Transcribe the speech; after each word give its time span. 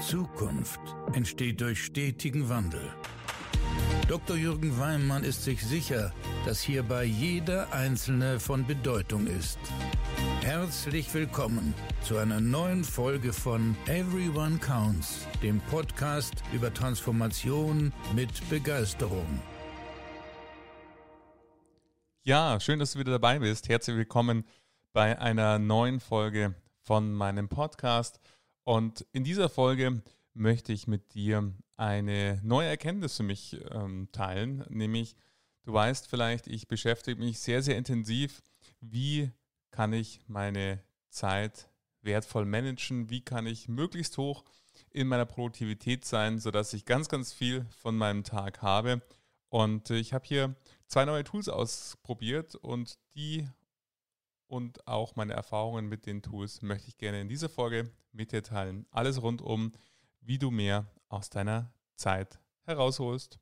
Zukunft 0.00 0.80
entsteht 1.12 1.60
durch 1.60 1.84
stetigen 1.84 2.48
Wandel. 2.48 2.80
Dr. 4.08 4.34
Jürgen 4.34 4.78
Weimann 4.78 5.24
ist 5.24 5.44
sich 5.44 5.62
sicher, 5.62 6.12
dass 6.46 6.62
hierbei 6.62 7.04
jeder 7.04 7.70
Einzelne 7.72 8.40
von 8.40 8.66
Bedeutung 8.66 9.26
ist. 9.26 9.58
Herzlich 10.40 11.12
willkommen 11.12 11.74
zu 12.02 12.16
einer 12.16 12.40
neuen 12.40 12.82
Folge 12.82 13.32
von 13.34 13.76
Everyone 13.86 14.58
Counts, 14.58 15.26
dem 15.42 15.60
Podcast 15.60 16.34
über 16.54 16.72
Transformation 16.72 17.92
mit 18.14 18.30
Begeisterung. 18.48 19.42
Ja, 22.22 22.58
schön, 22.58 22.78
dass 22.78 22.94
du 22.94 23.00
wieder 23.00 23.12
dabei 23.12 23.38
bist. 23.38 23.68
Herzlich 23.68 23.96
willkommen 23.96 24.44
bei 24.94 25.18
einer 25.18 25.58
neuen 25.58 26.00
Folge 26.00 26.54
von 26.80 27.12
meinem 27.12 27.50
Podcast. 27.50 28.18
Und 28.64 29.06
in 29.12 29.24
dieser 29.24 29.48
Folge 29.48 30.02
möchte 30.34 30.72
ich 30.72 30.86
mit 30.86 31.14
dir 31.14 31.52
eine 31.76 32.40
neue 32.42 32.68
Erkenntnis 32.68 33.16
für 33.16 33.22
mich 33.22 33.58
ähm, 33.70 34.08
teilen, 34.12 34.64
nämlich 34.68 35.16
du 35.64 35.72
weißt 35.72 36.08
vielleicht, 36.08 36.46
ich 36.46 36.68
beschäftige 36.68 37.18
mich 37.18 37.40
sehr, 37.40 37.62
sehr 37.62 37.76
intensiv, 37.76 38.42
wie 38.80 39.30
kann 39.70 39.92
ich 39.92 40.20
meine 40.26 40.82
Zeit 41.08 41.68
wertvoll 42.02 42.44
managen, 42.44 43.10
wie 43.10 43.22
kann 43.22 43.46
ich 43.46 43.68
möglichst 43.68 44.18
hoch 44.18 44.44
in 44.90 45.06
meiner 45.06 45.26
Produktivität 45.26 46.04
sein, 46.04 46.38
sodass 46.38 46.72
ich 46.72 46.84
ganz, 46.84 47.08
ganz 47.08 47.32
viel 47.32 47.66
von 47.70 47.96
meinem 47.96 48.24
Tag 48.24 48.62
habe. 48.62 49.02
Und 49.48 49.90
ich 49.90 50.12
habe 50.12 50.26
hier 50.26 50.54
zwei 50.86 51.04
neue 51.04 51.24
Tools 51.24 51.48
ausprobiert 51.48 52.54
und 52.54 52.98
die 53.14 53.48
und 54.50 54.86
auch 54.88 55.14
meine 55.14 55.32
Erfahrungen 55.32 55.86
mit 55.86 56.06
den 56.06 56.22
Tools 56.22 56.60
möchte 56.60 56.88
ich 56.88 56.98
gerne 56.98 57.20
in 57.20 57.28
dieser 57.28 57.48
Folge 57.48 57.92
mit 58.10 58.32
dir 58.32 58.42
teilen. 58.42 58.84
Alles 58.90 59.22
rund 59.22 59.40
um, 59.40 59.72
wie 60.20 60.38
du 60.38 60.50
mehr 60.50 60.90
aus 61.08 61.30
deiner 61.30 61.72
Zeit 61.94 62.40
herausholst. 62.64 63.38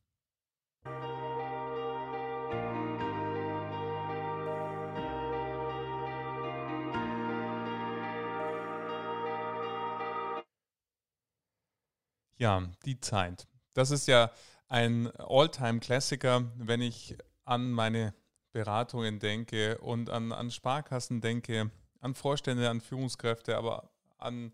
Ja, 12.36 12.68
die 12.84 13.00
Zeit. 13.00 13.48
Das 13.72 13.90
ist 13.90 14.06
ja 14.08 14.30
ein 14.68 15.10
All-Time-Klassiker, 15.16 16.52
wenn 16.56 16.82
ich 16.82 17.16
an 17.44 17.72
meine 17.72 18.12
Beratungen 18.52 19.18
denke 19.18 19.78
und 19.78 20.10
an, 20.10 20.32
an 20.32 20.50
Sparkassen 20.50 21.20
denke, 21.20 21.70
an 22.00 22.14
Vorstände, 22.14 22.68
an 22.70 22.80
Führungskräfte, 22.80 23.56
aber 23.56 23.90
an 24.18 24.52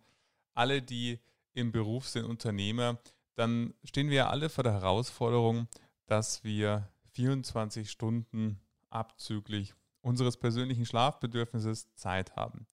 alle, 0.54 0.82
die 0.82 1.20
im 1.52 1.72
Beruf 1.72 2.08
sind, 2.08 2.24
Unternehmer, 2.24 2.98
dann 3.34 3.74
stehen 3.84 4.08
wir 4.08 4.16
ja 4.16 4.30
alle 4.30 4.48
vor 4.48 4.64
der 4.64 4.74
Herausforderung, 4.74 5.68
dass 6.06 6.44
wir 6.44 6.88
24 7.12 7.90
Stunden 7.90 8.60
abzüglich 8.90 9.74
unseres 10.00 10.36
persönlichen 10.36 10.86
Schlafbedürfnisses 10.86 11.94
Zeit 11.94 12.36
haben. 12.36 12.66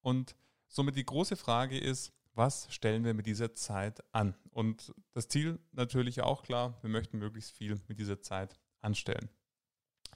Und 0.00 0.36
somit 0.68 0.96
die 0.96 1.04
große 1.04 1.36
Frage 1.36 1.78
ist, 1.78 2.12
was 2.34 2.72
stellen 2.72 3.04
wir 3.04 3.14
mit 3.14 3.26
dieser 3.26 3.54
Zeit 3.54 4.02
an? 4.14 4.34
Und 4.50 4.94
das 5.12 5.28
Ziel 5.28 5.58
natürlich 5.72 6.20
auch 6.20 6.42
klar, 6.42 6.78
wir 6.82 6.90
möchten 6.90 7.18
möglichst 7.18 7.50
viel 7.50 7.80
mit 7.88 7.98
dieser 7.98 8.20
Zeit 8.20 8.58
anstellen. 8.80 9.28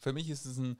Für 0.03 0.13
mich 0.13 0.29
ist 0.31 0.47
es 0.47 0.59
ein 0.59 0.77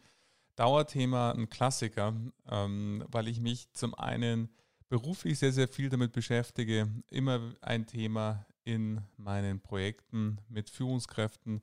Dauerthema, 0.57 1.31
ein 1.31 1.49
Klassiker, 1.49 2.13
ähm, 2.51 3.05
weil 3.07 3.29
ich 3.29 3.41
mich 3.41 3.71
zum 3.73 3.95
einen 3.95 4.51
beruflich 4.89 5.39
sehr, 5.39 5.53
sehr 5.53 5.69
viel 5.69 5.89
damit 5.89 6.13
beschäftige, 6.13 6.91
immer 7.09 7.55
ein 7.61 7.87
Thema 7.87 8.45
in 8.65 9.01
meinen 9.17 9.61
Projekten 9.61 10.39
mit 10.49 10.71
Führungskräften, 10.71 11.63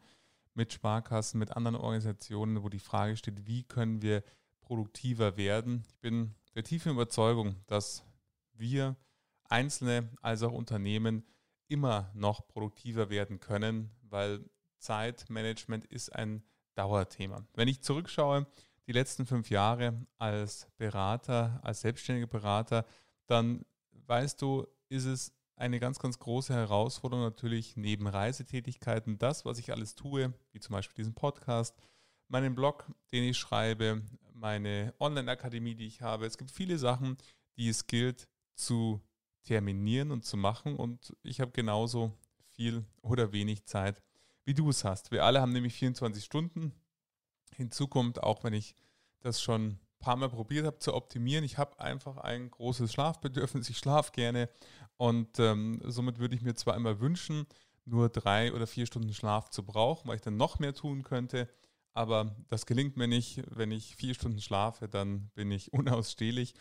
mit 0.54 0.72
Sparkassen, 0.72 1.38
mit 1.38 1.52
anderen 1.52 1.76
Organisationen, 1.76 2.64
wo 2.64 2.70
die 2.70 2.80
Frage 2.80 3.18
steht, 3.18 3.46
wie 3.46 3.64
können 3.64 4.02
wir 4.02 4.24
produktiver 4.62 5.36
werden. 5.36 5.84
Ich 5.90 6.00
bin 6.00 6.36
der 6.56 6.64
tiefen 6.64 6.94
Überzeugung, 6.94 7.58
dass 7.68 8.06
wir 8.54 8.96
Einzelne 9.44 10.10
als 10.22 10.44
auch 10.44 10.54
Unternehmen 10.54 11.26
immer 11.68 12.10
noch 12.14 12.48
produktiver 12.48 13.10
werden 13.10 13.42
können, 13.42 13.92
weil 14.02 14.50
Zeitmanagement 14.78 15.86
ist 15.86 16.16
ein 16.16 16.42
Dauerthema. 16.80 17.46
Wenn 17.56 17.68
ich 17.68 17.82
zurückschaue, 17.82 18.48
die 18.88 18.94
letzten 18.94 19.26
fünf 19.26 19.50
Jahre 19.50 20.06
als 20.18 20.70
Berater, 20.78 21.60
als 21.62 21.82
selbstständiger 21.82 22.28
Berater, 22.28 22.86
dann 23.28 23.66
weißt 24.08 24.42
du, 24.42 24.66
ist 24.88 25.04
es 25.04 25.34
eine 25.58 25.82
ganz, 25.82 26.00
ganz 26.00 26.20
große 26.20 26.54
Herausforderung 26.54 27.26
natürlich 27.26 27.76
neben 27.76 28.08
Reisetätigkeiten, 28.08 29.18
das, 29.18 29.44
was 29.44 29.60
ich 29.60 29.74
alles 29.74 29.94
tue, 29.94 30.34
wie 30.54 30.60
zum 30.62 30.72
Beispiel 30.72 30.96
diesen 30.96 31.16
Podcast, 31.16 31.76
meinen 32.30 32.56
Blog, 32.56 32.86
den 33.12 33.26
ich 33.26 33.38
schreibe, 33.38 34.02
meine 34.34 34.94
Online-Akademie, 35.00 35.76
die 35.76 35.86
ich 35.86 36.02
habe. 36.02 36.26
Es 36.26 36.38
gibt 36.38 36.50
viele 36.50 36.78
Sachen, 36.78 37.18
die 37.58 37.68
es 37.68 37.88
gilt 37.88 38.30
zu 38.56 39.02
terminieren 39.44 40.12
und 40.12 40.24
zu 40.24 40.38
machen 40.38 40.78
und 40.78 41.14
ich 41.24 41.42
habe 41.42 41.52
genauso 41.52 42.14
viel 42.52 42.86
oder 43.02 43.34
wenig 43.34 43.66
Zeit 43.66 44.02
wie 44.46 44.54
du 44.54 44.70
es 44.70 44.84
hast. 44.84 45.12
Wir 45.12 45.26
alle 45.26 45.42
haben 45.42 45.52
nämlich 45.52 45.74
24 45.76 46.24
Stunden. 46.24 46.74
Hinzu 47.56 47.88
kommt, 47.88 48.24
auch 48.24 48.44
wenn 48.44 48.54
ich 48.54 48.76
das 49.20 49.42
schon 49.42 49.68
ein 49.68 49.80
paar 50.00 50.16
Mal 50.16 50.30
probiert 50.30 50.66
habe 50.66 50.80
zu 50.80 50.94
optimieren, 50.94 51.44
ich 51.44 51.58
habe 51.58 51.80
einfach 51.80 52.18
ein 52.18 52.50
großes 52.50 52.92
Schlafbedürfnis. 52.94 53.70
Ich 53.70 53.78
schlafe 53.78 54.12
gerne 54.12 54.50
und 54.98 55.40
ähm, 55.40 55.82
somit 55.84 56.20
würde 56.20 56.36
ich 56.36 56.42
mir 56.42 56.56
zwar 56.56 56.76
immer 56.76 57.00
wünschen, 57.00 57.46
nur 57.86 58.10
drei 58.10 58.54
oder 58.54 58.68
vier 58.68 58.86
Stunden 58.86 59.14
Schlaf 59.14 59.50
zu 59.50 59.64
brauchen, 59.64 60.08
weil 60.08 60.16
ich 60.16 60.22
dann 60.22 60.38
noch 60.38 60.60
mehr 60.60 60.74
tun 60.74 61.04
könnte. 61.04 61.50
Aber 61.94 62.36
das 62.48 62.66
gelingt 62.66 62.98
mir 62.98 63.08
nicht. 63.08 63.44
Wenn 63.50 63.72
ich 63.72 63.96
vier 63.96 64.14
Stunden 64.14 64.40
schlafe, 64.40 64.88
dann 64.88 65.30
bin 65.36 65.52
ich 65.52 65.74
unausstehlich. 65.74 66.54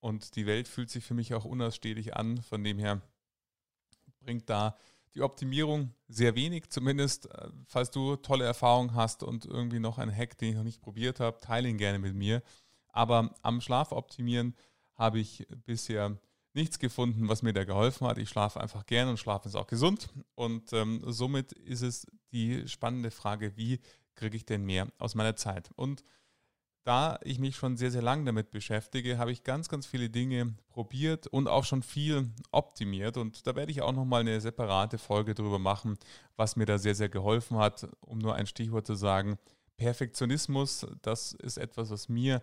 Und 0.00 0.36
die 0.36 0.46
Welt 0.46 0.68
fühlt 0.68 0.90
sich 0.90 1.04
für 1.04 1.14
mich 1.14 1.34
auch 1.34 1.44
unausstehlich 1.44 2.14
an. 2.14 2.42
Von 2.42 2.62
dem 2.62 2.78
her 2.78 3.00
bringt 4.20 4.48
da 4.50 4.76
die 5.14 5.22
Optimierung 5.22 5.94
sehr 6.08 6.34
wenig, 6.34 6.70
zumindest 6.70 7.30
äh, 7.30 7.48
falls 7.66 7.90
du 7.90 8.16
tolle 8.16 8.44
Erfahrungen 8.44 8.94
hast 8.94 9.22
und 9.22 9.44
irgendwie 9.44 9.78
noch 9.78 9.98
einen 9.98 10.14
Hack, 10.14 10.36
den 10.38 10.50
ich 10.50 10.56
noch 10.56 10.64
nicht 10.64 10.82
probiert 10.82 11.20
habe, 11.20 11.40
teile 11.40 11.68
ihn 11.68 11.78
gerne 11.78 11.98
mit 11.98 12.14
mir. 12.14 12.42
Aber 12.88 13.34
am 13.42 13.60
Schlaf 13.60 13.92
optimieren 13.92 14.54
habe 14.94 15.18
ich 15.18 15.46
bisher 15.66 16.16
nichts 16.52 16.78
gefunden, 16.78 17.28
was 17.28 17.42
mir 17.42 17.52
da 17.52 17.64
geholfen 17.64 18.06
hat. 18.06 18.18
Ich 18.18 18.28
schlafe 18.28 18.60
einfach 18.60 18.86
gerne 18.86 19.10
und 19.10 19.18
schlafen 19.18 19.48
ist 19.48 19.56
auch 19.56 19.66
gesund. 19.66 20.08
Und 20.34 20.72
ähm, 20.72 21.02
somit 21.06 21.52
ist 21.52 21.82
es 21.82 22.06
die 22.32 22.68
spannende 22.68 23.10
Frage, 23.10 23.56
wie 23.56 23.80
kriege 24.14 24.36
ich 24.36 24.46
denn 24.46 24.64
mehr 24.64 24.88
aus 24.98 25.16
meiner 25.16 25.34
Zeit? 25.34 25.70
Und 25.74 26.04
da 26.84 27.18
ich 27.24 27.38
mich 27.38 27.56
schon 27.56 27.76
sehr, 27.76 27.90
sehr 27.90 28.02
lange 28.02 28.26
damit 28.26 28.50
beschäftige, 28.50 29.16
habe 29.16 29.32
ich 29.32 29.42
ganz, 29.42 29.68
ganz 29.68 29.86
viele 29.86 30.10
Dinge 30.10 30.54
probiert 30.68 31.26
und 31.26 31.48
auch 31.48 31.64
schon 31.64 31.82
viel 31.82 32.30
optimiert. 32.50 33.16
Und 33.16 33.46
da 33.46 33.56
werde 33.56 33.72
ich 33.72 33.80
auch 33.80 33.92
nochmal 33.92 34.20
eine 34.20 34.40
separate 34.40 34.98
Folge 34.98 35.34
darüber 35.34 35.58
machen, 35.58 35.98
was 36.36 36.56
mir 36.56 36.66
da 36.66 36.76
sehr, 36.76 36.94
sehr 36.94 37.08
geholfen 37.08 37.56
hat. 37.56 37.88
Um 38.00 38.18
nur 38.18 38.34
ein 38.34 38.46
Stichwort 38.46 38.86
zu 38.86 38.94
sagen, 38.94 39.38
Perfektionismus, 39.78 40.86
das 41.00 41.32
ist 41.32 41.56
etwas, 41.56 41.90
was 41.90 42.08
mir 42.08 42.42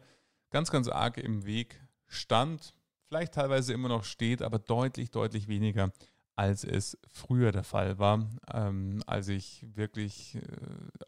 ganz, 0.50 0.72
ganz 0.72 0.88
arg 0.88 1.18
im 1.18 1.46
Weg 1.46 1.80
stand, 2.08 2.74
vielleicht 3.08 3.34
teilweise 3.34 3.74
immer 3.74 3.90
noch 3.90 4.04
steht, 4.04 4.42
aber 4.42 4.58
deutlich, 4.58 5.12
deutlich 5.12 5.48
weniger 5.48 5.92
als 6.36 6.64
es 6.64 6.98
früher 7.10 7.52
der 7.52 7.64
Fall 7.64 8.00
war, 8.00 8.30
ähm, 8.54 9.04
als 9.06 9.28
ich 9.28 9.66
wirklich 9.76 10.36
äh, 10.36 10.42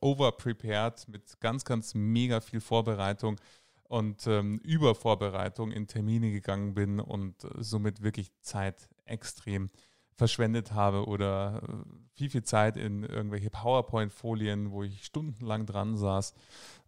overprepared 0.01 1.07
mit 1.07 1.39
ganz, 1.39 1.65
ganz 1.65 1.95
mega 1.95 2.41
viel 2.41 2.61
Vorbereitung 2.61 3.39
und 3.83 4.27
ähm, 4.27 4.59
Übervorbereitung 4.59 5.71
in 5.71 5.87
Termine 5.87 6.31
gegangen 6.31 6.73
bin 6.73 6.99
und 6.99 7.35
somit 7.57 8.01
wirklich 8.01 8.31
Zeit 8.41 8.89
extrem 9.05 9.69
verschwendet 10.15 10.73
habe 10.73 11.05
oder 11.05 11.61
äh, 11.63 11.73
viel, 12.13 12.29
viel 12.29 12.43
Zeit 12.43 12.77
in 12.77 13.03
irgendwelche 13.03 13.49
PowerPoint-Folien, 13.49 14.71
wo 14.71 14.83
ich 14.83 15.05
stundenlang 15.05 15.65
dran 15.65 15.97
saß, 15.97 16.33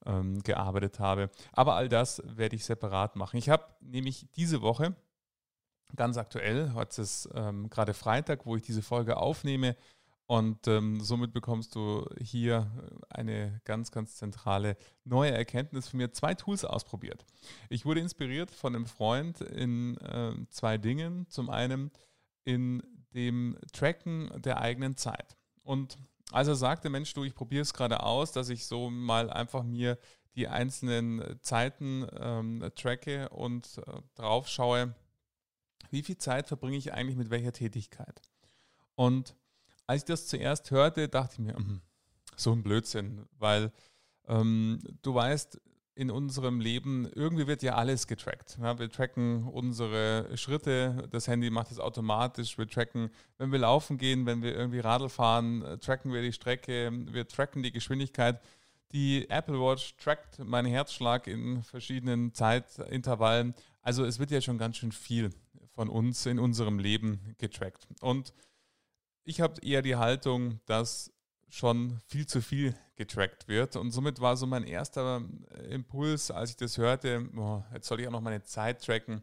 ähm, 0.05 0.41
gearbeitet 0.43 0.99
habe. 0.99 1.29
Aber 1.51 1.75
all 1.75 1.89
das 1.89 2.21
werde 2.25 2.55
ich 2.55 2.65
separat 2.65 3.15
machen. 3.15 3.37
Ich 3.37 3.49
habe 3.49 3.65
nämlich 3.81 4.27
diese 4.35 4.61
Woche 4.61 4.95
ganz 5.95 6.17
aktuell. 6.17 6.73
Heute 6.73 7.01
ist 7.01 7.29
ähm, 7.33 7.69
gerade 7.69 7.93
Freitag, 7.93 8.45
wo 8.45 8.55
ich 8.55 8.63
diese 8.63 8.81
Folge 8.81 9.17
aufnehme. 9.17 9.75
Und 10.27 10.67
ähm, 10.67 11.01
somit 11.01 11.33
bekommst 11.33 11.75
du 11.75 12.07
hier 12.19 12.71
eine 13.09 13.61
ganz, 13.63 13.91
ganz 13.91 14.15
zentrale 14.15 14.75
neue 15.03 15.31
Erkenntnis 15.31 15.87
von 15.87 15.97
mir. 15.97 16.13
Zwei 16.13 16.33
Tools 16.33 16.65
ausprobiert. 16.65 17.25
Ich 17.69 17.85
wurde 17.85 17.99
inspiriert 17.99 18.49
von 18.49 18.75
einem 18.75 18.87
Freund 18.87 19.41
in 19.41 19.97
äh, 19.97 20.33
zwei 20.49 20.79
Dingen. 20.79 21.27
Zum 21.29 21.51
einen 21.51 21.91
in 22.43 22.81
dem 23.13 23.57
Tracken 23.71 24.31
der 24.41 24.59
eigenen 24.59 24.97
Zeit. 24.97 25.37
Und 25.63 25.97
als 26.31 26.47
er 26.47 26.55
sagte, 26.55 26.89
Mensch, 26.89 27.13
du, 27.13 27.23
ich 27.23 27.35
probiere 27.35 27.61
es 27.61 27.73
gerade 27.73 28.01
aus, 28.01 28.31
dass 28.31 28.49
ich 28.49 28.65
so 28.65 28.89
mal 28.89 29.29
einfach 29.29 29.63
mir 29.63 29.97
die 30.35 30.47
einzelnen 30.47 31.23
Zeiten 31.41 32.05
ähm, 32.19 32.71
tracke 32.75 33.29
und 33.29 33.77
äh, 33.77 34.01
drauf 34.15 34.47
schaue, 34.47 34.93
wie 35.91 36.03
viel 36.03 36.17
Zeit 36.17 36.47
verbringe 36.47 36.77
ich 36.77 36.93
eigentlich 36.93 37.17
mit 37.17 37.29
welcher 37.29 37.51
Tätigkeit? 37.51 38.21
Und 38.95 39.35
als 39.87 40.01
ich 40.01 40.05
das 40.05 40.27
zuerst 40.27 40.71
hörte, 40.71 41.07
dachte 41.07 41.33
ich 41.33 41.39
mir, 41.39 41.55
hm, 41.55 41.81
so 42.35 42.51
ein 42.51 42.63
Blödsinn, 42.63 43.25
weil 43.37 43.71
ähm, 44.27 44.81
du 45.01 45.13
weißt, 45.13 45.59
in 45.95 46.11
unserem 46.11 46.59
Leben, 46.59 47.09
irgendwie 47.15 47.47
wird 47.47 47.63
ja 47.63 47.75
alles 47.75 48.05
getrackt. 48.07 48.57
Ja, 48.61 48.77
wir 48.77 48.89
tracken 48.89 49.47
unsere 49.47 50.37
Schritte, 50.37 51.07
das 51.09 51.27
Handy 51.29 51.49
macht 51.49 51.71
es 51.71 51.79
automatisch, 51.79 52.57
wir 52.57 52.67
tracken, 52.67 53.09
wenn 53.37 53.53
wir 53.53 53.59
laufen 53.59 53.97
gehen, 53.97 54.25
wenn 54.25 54.43
wir 54.43 54.53
irgendwie 54.53 54.79
Radl 54.79 55.07
fahren, 55.07 55.63
tracken 55.79 56.11
wir 56.11 56.21
die 56.21 56.33
Strecke, 56.33 56.91
wir 56.91 57.27
tracken 57.27 57.63
die 57.63 57.71
Geschwindigkeit. 57.71 58.41
Die 58.91 59.29
Apple 59.29 59.59
Watch 59.59 59.95
trackt 59.97 60.39
meinen 60.39 60.67
Herzschlag 60.67 61.27
in 61.27 61.63
verschiedenen 61.63 62.33
Zeitintervallen. 62.33 63.55
Also 63.81 64.03
es 64.03 64.19
wird 64.19 64.31
ja 64.31 64.41
schon 64.41 64.57
ganz 64.57 64.77
schön 64.77 64.91
viel 64.91 65.31
von 65.75 65.89
uns 65.89 66.25
in 66.25 66.39
unserem 66.39 66.79
Leben 66.79 67.35
getrackt. 67.37 67.87
Und 68.01 68.33
ich 69.23 69.41
habe 69.41 69.61
eher 69.61 69.81
die 69.81 69.97
Haltung, 69.97 70.61
dass 70.65 71.11
schon 71.49 71.99
viel 72.07 72.25
zu 72.25 72.41
viel 72.41 72.75
getrackt 72.95 73.47
wird. 73.47 73.75
Und 73.75 73.91
somit 73.91 74.19
war 74.19 74.37
so 74.37 74.47
mein 74.47 74.63
erster 74.63 75.23
äh, 75.51 75.73
Impuls, 75.73 76.31
als 76.31 76.51
ich 76.51 76.55
das 76.55 76.77
hörte, 76.77 77.29
oh, 77.37 77.63
jetzt 77.73 77.87
soll 77.87 77.99
ich 77.99 78.07
auch 78.07 78.11
noch 78.11 78.21
meine 78.21 78.43
Zeit 78.43 78.83
tracken, 78.83 79.21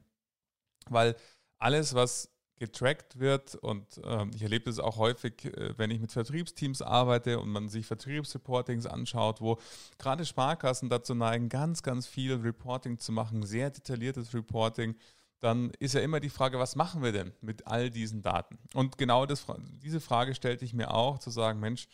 weil 0.89 1.17
alles, 1.59 1.95
was 1.95 2.33
getrackt 2.63 3.19
wird 3.19 3.57
und 3.57 3.99
äh, 4.05 4.27
ich 4.35 4.43
erlebe 4.43 4.67
das 4.67 4.79
auch 4.79 4.97
häufig, 4.97 5.47
äh, 5.47 5.77
wenn 5.79 5.91
ich 5.91 6.01
mit 6.01 6.13
Vertriebsteams 6.13 6.81
arbeite 6.81 7.41
und 7.41 7.49
man 7.49 7.69
sich 7.69 7.87
Vertriebsreportings 7.87 8.87
anschaut, 8.87 9.41
wo 9.41 9.59
gerade 9.99 10.25
Sparkassen 10.25 10.89
dazu 10.89 11.15
neigen, 11.15 11.49
ganz, 11.49 11.83
ganz 11.83 12.07
viel 12.07 12.35
Reporting 12.35 12.99
zu 12.99 13.11
machen, 13.11 13.43
sehr 13.43 13.71
detailliertes 13.71 14.33
Reporting 14.33 14.95
dann 15.43 15.73
ist 15.81 15.95
ja 15.95 16.01
immer 16.01 16.21
die 16.21 16.31
Frage, 16.31 16.61
was 16.61 16.77
machen 16.77 17.03
wir 17.03 17.11
denn 17.11 17.33
mit 17.41 17.67
all 17.67 17.91
diesen 17.91 18.23
Daten? 18.23 18.59
Und 18.75 18.97
genau 18.97 19.27
das, 19.27 19.45
diese 19.83 20.01
Frage 20.01 20.37
stellte 20.37 20.65
ich 20.65 20.73
mir 20.73 20.95
auch, 20.95 21.19
zu 21.19 21.31
sagen, 21.31 21.59
Mensch, 21.59 21.89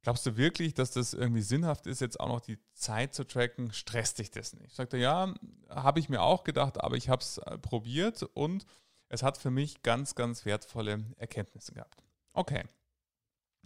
glaubst 0.00 0.24
du 0.24 0.38
wirklich, 0.38 0.72
dass 0.72 0.90
das 0.90 1.12
irgendwie 1.12 1.42
sinnhaft 1.42 1.86
ist, 1.86 2.00
jetzt 2.00 2.18
auch 2.18 2.28
noch 2.28 2.40
die 2.40 2.58
Zeit 2.72 3.14
zu 3.14 3.24
tracken? 3.24 3.74
Stresst 3.74 4.18
dich 4.18 4.30
das 4.30 4.54
nicht? 4.54 4.68
Ich 4.68 4.74
sagte, 4.74 4.96
ja, 4.96 5.34
habe 5.68 6.00
ich 6.00 6.08
mir 6.08 6.22
auch 6.22 6.44
gedacht, 6.44 6.80
aber 6.80 6.96
ich 6.96 7.10
habe 7.10 7.20
es 7.20 7.36
äh, 7.38 7.58
probiert 7.58 8.22
und 8.34 8.64
es 9.10 9.22
hat 9.22 9.36
für 9.36 9.50
mich 9.50 9.82
ganz, 9.82 10.14
ganz 10.14 10.46
wertvolle 10.46 11.04
Erkenntnisse 11.18 11.74
gehabt. 11.74 12.02
Okay. 12.32 12.64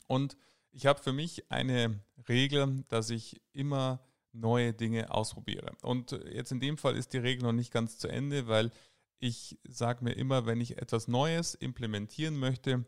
Und 0.09 0.37
ich 0.73 0.87
habe 0.87 1.01
für 1.01 1.13
mich 1.13 1.49
eine 1.53 2.01
Regel, 2.29 2.85
dass 2.89 3.11
ich 3.11 3.41
immer 3.53 4.01
neue 4.33 4.73
Dinge 4.73 5.13
ausprobiere. 5.13 5.73
Und 5.83 6.11
jetzt 6.11 6.51
in 6.51 6.59
dem 6.59 6.77
Fall 6.77 6.97
ist 6.97 7.13
die 7.13 7.19
Regel 7.19 7.45
noch 7.45 7.53
nicht 7.53 7.73
ganz 7.73 7.99
zu 7.99 8.09
Ende, 8.09 8.49
weil 8.49 8.73
ich 9.19 9.59
sage 9.67 10.05
mir 10.05 10.13
immer, 10.13 10.47
wenn 10.47 10.61
ich 10.61 10.79
etwas 10.79 11.09
Neues 11.09 11.55
implementieren 11.55 12.39
möchte, 12.39 12.85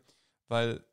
weil 0.47 0.83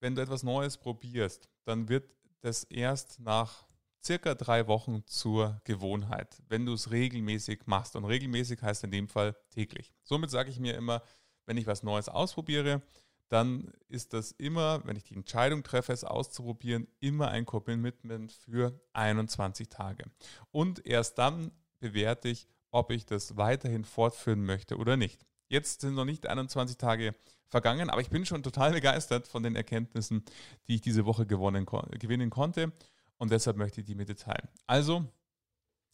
wenn 0.00 0.14
du 0.14 0.22
etwas 0.22 0.42
Neues 0.42 0.76
probierst, 0.76 1.48
dann 1.64 1.88
wird 1.88 2.08
das 2.40 2.64
erst 2.64 3.20
nach 3.20 3.66
circa 4.04 4.34
drei 4.34 4.68
Wochen 4.68 5.04
zur 5.06 5.60
Gewohnheit, 5.64 6.42
wenn 6.48 6.64
du 6.64 6.74
es 6.74 6.90
regelmäßig 6.90 7.66
machst. 7.66 7.96
Und 7.96 8.04
regelmäßig 8.04 8.62
heißt 8.62 8.84
in 8.84 8.92
dem 8.92 9.08
Fall 9.08 9.36
täglich. 9.50 9.92
Somit 10.04 10.30
sage 10.30 10.50
ich 10.50 10.60
mir 10.60 10.74
immer, 10.74 11.02
wenn 11.46 11.56
ich 11.56 11.66
was 11.66 11.82
Neues 11.82 12.08
ausprobiere, 12.08 12.82
dann 13.28 13.72
ist 13.88 14.12
das 14.12 14.30
immer, 14.32 14.86
wenn 14.86 14.96
ich 14.96 15.02
die 15.02 15.14
Entscheidung 15.16 15.64
treffe, 15.64 15.92
es 15.92 16.04
auszuprobieren, 16.04 16.86
immer 17.00 17.28
ein 17.28 17.44
Commitment 17.44 18.32
für 18.32 18.80
21 18.92 19.68
Tage. 19.68 20.04
Und 20.52 20.86
erst 20.86 21.18
dann 21.18 21.50
bewerte 21.80 22.28
ich, 22.28 22.46
ob 22.70 22.90
ich 22.90 23.06
das 23.06 23.36
weiterhin 23.36 23.84
fortführen 23.84 24.44
möchte 24.44 24.76
oder 24.76 24.96
nicht. 24.96 25.26
Jetzt 25.48 25.80
sind 25.80 25.94
noch 25.94 26.04
nicht 26.04 26.26
21 26.26 26.76
Tage 26.76 27.14
vergangen, 27.46 27.90
aber 27.90 28.00
ich 28.00 28.10
bin 28.10 28.26
schon 28.26 28.42
total 28.42 28.72
begeistert 28.74 29.28
von 29.28 29.42
den 29.42 29.56
Erkenntnissen, 29.56 30.24
die 30.68 30.76
ich 30.76 30.80
diese 30.80 31.06
Woche 31.06 31.26
gewonnen, 31.26 31.66
gewinnen 31.98 32.30
konnte 32.30 32.72
und 33.18 33.30
deshalb 33.30 33.56
möchte 33.56 33.80
ich 33.80 33.86
die 33.86 33.94
mit 33.94 34.08
dir 34.08 34.16
teilen. 34.16 34.48
Also 34.66 35.06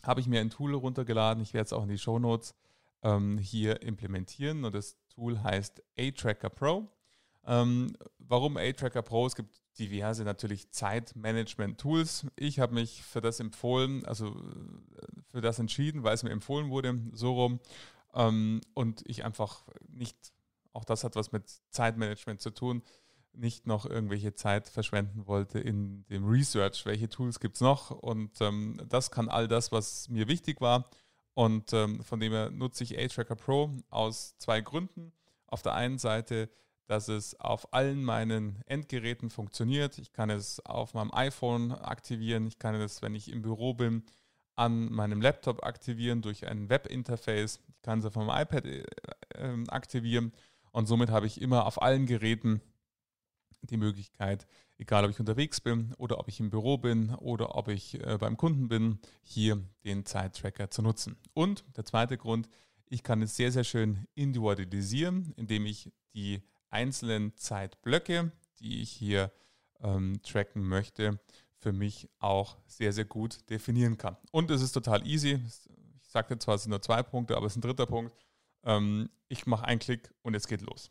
habe 0.05 0.21
ich 0.21 0.27
mir 0.27 0.41
ein 0.41 0.51
Tool 0.51 0.75
runtergeladen, 0.75 1.43
ich 1.43 1.55
werde 1.55 1.67
es 1.67 1.73
auch 1.73 1.83
in 1.83 1.89
die 1.89 1.99
Show 1.99 2.19
Notes 2.19 2.55
ähm, 3.03 3.39
hier 3.39 3.83
implementieren 3.83 4.65
und 4.65 4.75
das 4.75 4.97
Tool 5.09 5.43
heißt 5.43 5.83
A-Tracker 5.99 6.51
Pro. 6.51 6.89
Ähm, 7.47 7.97
warum 8.19 8.57
A-Tracker 8.57 9.03
Pro? 9.03 9.27
Es 9.27 9.35
gibt 9.35 9.61
diverse 9.79 10.25
natürlich 10.25 10.71
Zeitmanagement-Tools. 10.71 12.27
Ich 12.37 12.61
habe 12.61 12.75
mich 12.75 13.03
für 13.03 13.21
das 13.21 13.41
empfohlen, 13.41 14.05
also 14.05 14.29
äh, 14.29 15.23
für 15.29 15.41
das 15.41 15.59
entschieden, 15.59 16.03
weil 16.03 16.15
es 16.15 16.23
mir 16.23 16.31
empfohlen 16.31 16.71
wurde, 16.71 17.01
so 17.13 17.35
rum. 17.35 17.61
Ähm, 18.15 18.61
und 18.75 19.03
ich 19.07 19.25
einfach 19.25 19.67
nicht, 19.89 20.17
auch 20.73 20.85
das 20.85 21.05
hat 21.05 21.17
was 21.17 21.33
mit 21.33 21.45
Zeitmanagement 21.71 22.41
zu 22.41 22.51
tun, 22.51 22.83
nicht 23.35 23.67
noch 23.67 23.87
irgendwelche 23.87 24.35
Zeit 24.35 24.69
verschwenden 24.69 25.27
wollte 25.27 25.59
in 25.59 26.05
dem 26.11 26.29
Research, 26.29 26.85
welche 26.85 27.09
Tools 27.09 27.41
gibt 27.41 27.57
es 27.57 27.61
noch. 27.63 27.91
Und 27.91 28.41
ähm, 28.41 28.81
das 28.89 29.11
kann 29.11 29.29
all 29.29 29.49
das, 29.49 29.73
was 29.73 30.09
mir 30.09 30.29
wichtig 30.29 30.61
war. 30.61 30.91
Und 31.35 31.73
ähm, 31.73 32.03
von 32.03 32.21
dem 32.21 32.33
her 32.33 32.51
nutze 32.51 32.85
ich 32.85 32.99
A-Tracker 32.99 33.37
Pro 33.37 33.71
aus 33.89 34.37
zwei 34.37 34.61
Gründen. 34.61 35.13
Auf 35.47 35.63
der 35.63 35.75
einen 35.75 35.99
Seite 35.99 36.51
dass 36.87 37.09
es 37.09 37.39
auf 37.39 37.73
allen 37.73 38.03
meinen 38.03 38.63
Endgeräten 38.67 39.31
funktioniert. 39.31 39.99
Ich 39.99 40.13
kann 40.13 40.31
es 40.31 40.61
auf 40.61 40.95
meinem 40.95 41.13
iPhone 41.13 41.73
aktivieren. 41.73 42.47
Ich 42.47 42.59
kann 42.59 42.75
es, 42.75 43.03
wenn 43.03 43.15
ich 43.15 43.31
im 43.31 43.43
Büro 43.43 43.75
bin, 43.75 44.05
an 44.57 44.93
meinem 44.93 45.23
Laptop 45.23 45.65
aktivieren 45.65 46.23
durch 46.23 46.47
ein 46.47 46.69
Webinterface. 46.69 47.61
Ich 47.69 47.83
kann 47.83 48.01
es 48.01 48.05
auf 48.05 48.17
meinem 48.17 48.43
iPad 48.43 48.65
äh, 48.67 48.85
ähm, 49.37 49.69
aktivieren. 49.71 50.33
Und 50.73 50.87
somit 50.87 51.11
habe 51.11 51.27
ich 51.27 51.41
immer 51.41 51.67
auf 51.67 51.81
allen 51.81 52.07
Geräten 52.07 52.61
die 53.63 53.77
Möglichkeit, 53.77 54.47
egal 54.79 55.05
ob 55.05 55.11
ich 55.11 55.21
unterwegs 55.21 55.61
bin 55.61 55.95
oder 55.97 56.19
ob 56.19 56.29
ich 56.29 56.41
im 56.41 56.51
Büro 56.51 56.79
bin 56.79 57.15
oder 57.15 57.55
ob 57.55 57.69
ich 57.69 57.95
äh, 58.05 58.19
beim 58.19 58.37
Kunden 58.37 58.69
bin, 58.69 58.99
hier 59.23 59.63
den 59.85 60.05
Zeittracker 60.05 60.71
zu 60.71 60.83
nutzen. 60.83 61.17
Und 61.33 61.65
der 61.77 61.85
zweite 61.85 62.19
Grund, 62.19 62.49
ich 62.87 63.03
kann 63.03 63.23
es 63.23 63.37
sehr, 63.37 63.53
sehr 63.53 63.65
schön 63.65 64.07
individualisieren, 64.15 65.33
indem 65.37 65.67
ich 65.67 65.93
die 66.15 66.43
einzelnen 66.73 67.37
Zeitblöcke, 67.37 68.33
die 68.61 68.83
ich 68.83 68.91
hier 68.91 69.33
ähm, 69.81 70.21
tracken 70.23 70.63
möchte, 70.67 71.21
für 71.57 71.73
mich 71.73 72.09
auch 72.19 72.57
sehr, 72.67 72.93
sehr 72.93 73.05
gut 73.05 73.49
definieren 73.51 73.97
kann. 73.97 74.17
Und 74.31 74.51
es 74.51 74.63
ist 74.63 74.73
total 74.73 75.07
easy. 75.07 75.41
Ich 76.03 76.09
sagte 76.09 76.39
zwar, 76.39 76.57
es 76.57 76.65
sind 76.65 76.71
nur 76.71 76.83
zwei 76.83 77.03
Punkte, 77.03 77.37
aber 77.37 77.47
es 77.47 77.53
ist 77.53 77.59
ein 77.59 77.63
dritter 77.63 77.87
Punkt. 77.87 78.15
Ähm, 78.65 79.11
ich 79.29 79.47
mache 79.47 79.65
einen 79.65 79.81
Klick 79.81 80.13
und 80.23 80.35
es 80.35 80.49
geht 80.49 80.63
los. 80.63 80.91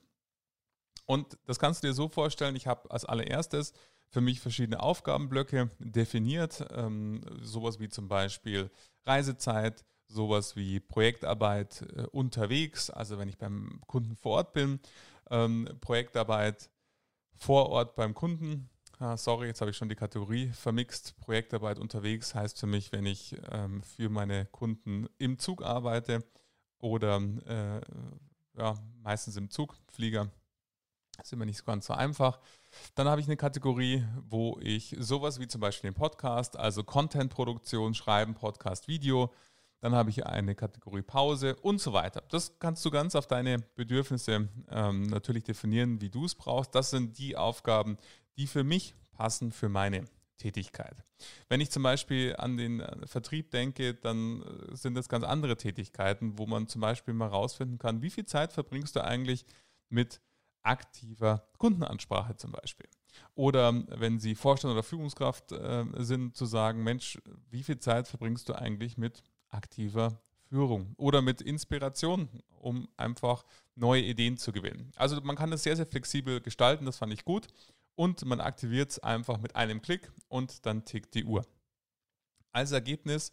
Und 1.06 1.38
das 1.46 1.60
kannst 1.60 1.84
du 1.84 1.88
dir 1.88 1.94
so 1.94 2.08
vorstellen, 2.08 2.56
ich 2.56 2.68
habe 2.68 2.90
als 2.90 3.06
allererstes 3.06 3.74
für 4.08 4.22
mich 4.22 4.40
verschiedene 4.40 4.82
Aufgabenblöcke 4.82 5.70
definiert, 5.80 6.66
ähm, 6.72 7.22
sowas 7.42 7.80
wie 7.80 7.90
zum 7.90 8.08
Beispiel 8.08 8.70
Reisezeit, 9.06 9.84
sowas 10.08 10.56
wie 10.56 10.80
Projektarbeit 10.80 11.86
äh, 11.96 12.04
unterwegs, 12.12 12.90
also 12.90 13.18
wenn 13.18 13.30
ich 13.30 13.38
beim 13.38 13.82
Kunden 13.88 14.16
vor 14.16 14.38
Ort 14.38 14.54
bin, 14.54 14.80
ähm, 15.32 15.68
Projektarbeit 15.82 16.70
vor 17.36 17.70
Ort 17.70 17.96
beim 17.96 18.14
Kunden. 18.14 18.70
Ah, 19.00 19.18
sorry, 19.18 19.48
jetzt 19.48 19.62
habe 19.62 19.72
ich 19.72 19.78
schon 19.78 19.90
die 19.90 19.96
Kategorie 19.96 20.50
vermixt. 20.50 21.18
Projektarbeit 21.18 21.80
unterwegs 21.80 22.36
heißt 22.36 22.60
für 22.60 22.68
mich, 22.68 22.92
wenn 22.92 23.08
ich 23.08 23.36
ähm, 23.50 23.82
für 23.82 24.10
meine 24.10 24.46
Kunden 24.46 25.08
im 25.18 25.40
Zug 25.40 25.64
arbeite 25.64 26.24
oder 26.78 27.20
äh, 27.48 27.82
ja, 28.58 28.76
meistens 29.02 29.38
im 29.38 29.50
Zug, 29.50 29.76
Flieger. 29.92 30.30
Das 31.18 31.28
ist 31.28 31.34
immer 31.34 31.46
nicht 31.46 31.66
ganz 31.66 31.88
so 31.88 31.94
einfach. 31.94 32.40
Dann 32.96 33.08
habe 33.08 33.22
ich 33.22 33.28
eine 33.28 33.38
Kategorie, 33.38 34.06
wo 34.30 34.60
ich 34.62 34.96
sowas 35.00 35.40
wie 35.40 35.48
zum 35.48 35.62
Beispiel 35.62 35.90
den 35.90 35.96
Podcast, 35.96 36.58
also 36.58 36.84
Content-Produktion, 36.84 37.94
Schreiben, 37.94 38.34
Podcast, 38.34 38.88
Video, 38.88 39.34
dann 39.82 39.94
habe 39.96 40.12
ich 40.12 40.26
eine 40.26 40.56
Kategorie 40.56 41.02
Pause 41.02 41.56
und 41.58 41.82
so 41.82 41.92
weiter. 41.92 42.24
Das 42.30 42.60
kannst 42.60 42.86
du 42.86 42.92
ganz 42.92 43.16
auf 43.16 43.28
deine 43.28 43.60
Bedürfnisse 43.76 44.48
ähm, 44.70 45.04
natürlich 45.04 45.44
definieren, 45.44 46.00
wie 46.02 46.10
du 46.10 46.26
es 46.26 46.36
brauchst. 46.36 46.74
Das 46.76 46.92
sind 46.92 47.18
die 47.18 47.36
Aufgaben, 47.36 47.98
die 48.38 48.48
für 48.48 48.64
mich 48.64 48.96
passen 49.12 49.52
für 49.52 49.70
meine 49.70 50.06
Tätigkeit. 50.38 51.04
Wenn 51.50 51.62
ich 51.62 51.72
zum 51.72 51.84
Beispiel 51.84 52.36
an 52.38 52.58
den 52.58 52.80
äh, 52.80 53.08
Vertrieb 53.08 53.52
denke, 53.52 53.94
dann 53.96 54.42
äh, 54.44 54.76
sind 54.76 54.96
das 54.96 55.10
ganz 55.10 55.24
andere 55.24 55.58
Tätigkeiten, 55.58 56.38
wo 56.38 56.46
man 56.46 56.68
zum 56.68 56.82
Beispiel 56.82 57.14
mal 57.14 57.28
rausfinden 57.28 57.78
kann, 57.78 58.02
wie 58.02 58.10
viel 58.10 58.26
Zeit 58.26 58.54
verbringst 58.54 58.96
du 58.96 59.04
eigentlich 59.04 59.46
mit 59.90 60.22
aktiver 60.64 61.48
Kundenansprache 61.58 62.36
zum 62.36 62.52
Beispiel. 62.52 62.88
Oder 63.36 63.84
wenn 63.88 64.20
Sie 64.20 64.36
Vorstand 64.36 64.74
oder 64.74 64.84
Führungskraft 64.84 65.52
äh, 65.52 65.86
sind, 65.98 66.36
zu 66.36 66.46
sagen, 66.46 66.84
Mensch, 66.84 67.20
wie 67.50 67.64
viel 67.64 67.80
Zeit 67.80 68.08
verbringst 68.08 68.48
du 68.50 68.54
eigentlich 68.54 68.98
mit 68.98 69.24
aktiver 69.52 70.20
Führung 70.50 70.94
oder 70.98 71.22
mit 71.22 71.42
Inspiration, 71.42 72.28
um 72.60 72.90
einfach 72.98 73.46
neue 73.76 74.02
Ideen 74.02 74.38
zu 74.38 74.52
gewinnen. 74.52 74.92
Also 74.96 75.22
man 75.22 75.36
kann 75.36 75.52
das 75.52 75.64
sehr, 75.64 75.76
sehr 75.76 75.86
flexibel 75.86 76.42
gestalten, 76.42 76.86
das 76.86 76.98
fand 76.98 77.14
ich 77.14 77.24
gut. 77.24 77.48
Und 77.96 78.26
man 78.26 78.42
aktiviert 78.42 78.92
es 78.92 79.00
einfach 79.00 79.40
mit 79.40 79.56
einem 79.56 79.82
Klick 79.82 80.12
und 80.28 80.66
dann 80.66 80.86
tickt 80.86 81.14
die 81.14 81.26
Uhr. 81.26 81.46
Als 82.52 82.72
Ergebnis 82.72 83.32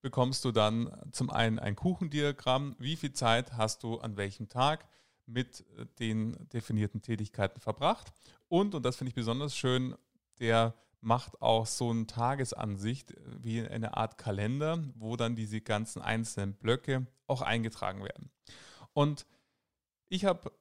bekommst 0.00 0.44
du 0.44 0.52
dann 0.52 0.90
zum 1.12 1.30
einen 1.30 1.58
ein 1.58 1.76
Kuchendiagramm, 1.76 2.76
wie 2.78 2.96
viel 2.96 3.12
Zeit 3.12 3.52
hast 3.54 3.82
du 3.82 3.98
an 3.98 4.16
welchem 4.16 4.48
Tag 4.48 4.86
mit 5.26 5.64
äh, 5.76 5.86
den 5.98 6.36
definierten 6.52 7.02
Tätigkeiten 7.02 7.60
verbracht. 7.60 8.12
Und, 8.48 8.74
und 8.74 8.84
das 8.84 8.96
finde 8.96 9.10
ich 9.10 9.14
besonders 9.14 9.56
schön, 9.56 9.94
der 10.38 10.74
macht 11.00 11.40
auch 11.40 11.66
so 11.66 11.90
eine 11.90 12.06
Tagesansicht 12.06 13.12
äh, 13.12 13.16
wie 13.42 13.66
eine 13.66 13.96
Art 13.96 14.18
Kalender, 14.18 14.82
wo 14.94 15.16
dann 15.16 15.36
diese 15.36 15.60
ganzen 15.60 16.02
einzelnen 16.02 16.54
Blöcke 16.54 17.06
auch 17.26 17.42
eingetragen 17.42 18.02
werden. 18.02 18.30
Und 18.92 19.26
ich 20.08 20.24
habe 20.24 20.52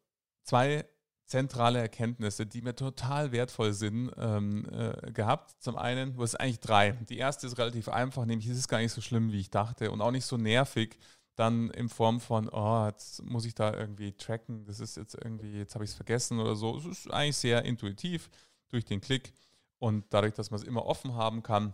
zwei 0.43 0.85
zentrale 1.25 1.79
Erkenntnisse, 1.79 2.45
die 2.47 2.61
mir 2.61 2.75
total 2.75 3.31
wertvoll 3.31 3.73
sind, 3.73 4.11
ähm, 4.17 4.65
äh, 4.71 5.11
gehabt. 5.11 5.61
Zum 5.61 5.77
einen, 5.77 6.17
wo 6.17 6.23
es 6.23 6.35
eigentlich 6.35 6.59
drei. 6.59 6.93
Die 7.07 7.19
erste 7.19 7.45
ist 7.45 7.57
relativ 7.59 7.87
einfach, 7.87 8.25
nämlich 8.25 8.47
es 8.47 8.57
ist 8.57 8.67
gar 8.67 8.79
nicht 8.79 8.91
so 8.91 9.01
schlimm, 9.01 9.31
wie 9.31 9.39
ich 9.39 9.51
dachte 9.51 9.91
und 9.91 10.01
auch 10.01 10.11
nicht 10.11 10.25
so 10.25 10.37
nervig, 10.37 10.97
dann 11.35 11.69
in 11.69 11.87
Form 11.87 12.19
von, 12.19 12.49
oh, 12.49 12.85
jetzt 12.87 13.23
muss 13.23 13.45
ich 13.45 13.53
da 13.53 13.73
irgendwie 13.73 14.11
tracken, 14.13 14.65
das 14.65 14.79
ist 14.79 14.97
jetzt 14.97 15.15
irgendwie, 15.23 15.57
jetzt 15.57 15.75
habe 15.75 15.85
ich 15.85 15.91
es 15.91 15.95
vergessen 15.95 16.39
oder 16.39 16.55
so. 16.55 16.77
Es 16.77 16.85
ist 16.85 17.11
eigentlich 17.11 17.37
sehr 17.37 17.63
intuitiv 17.63 18.29
durch 18.69 18.83
den 18.83 18.99
Klick 18.99 19.33
und 19.79 20.05
dadurch, 20.09 20.33
dass 20.33 20.51
man 20.51 20.59
es 20.59 20.67
immer 20.67 20.85
offen 20.85 21.15
haben 21.15 21.41
kann, 21.41 21.73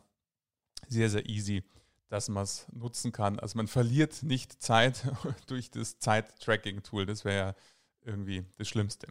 sehr, 0.87 1.09
sehr 1.09 1.27
easy, 1.27 1.63
dass 2.07 2.29
man 2.29 2.43
es 2.43 2.67
nutzen 2.71 3.11
kann. 3.11 3.39
Also 3.39 3.57
man 3.57 3.67
verliert 3.67 4.23
nicht 4.23 4.61
Zeit 4.61 5.03
durch 5.47 5.71
das 5.71 5.99
Zeit-Tracking-Tool, 5.99 7.05
das 7.05 7.25
wäre 7.25 7.37
ja 7.37 7.55
irgendwie 8.01 8.45
das 8.57 8.67
Schlimmste. 8.67 9.07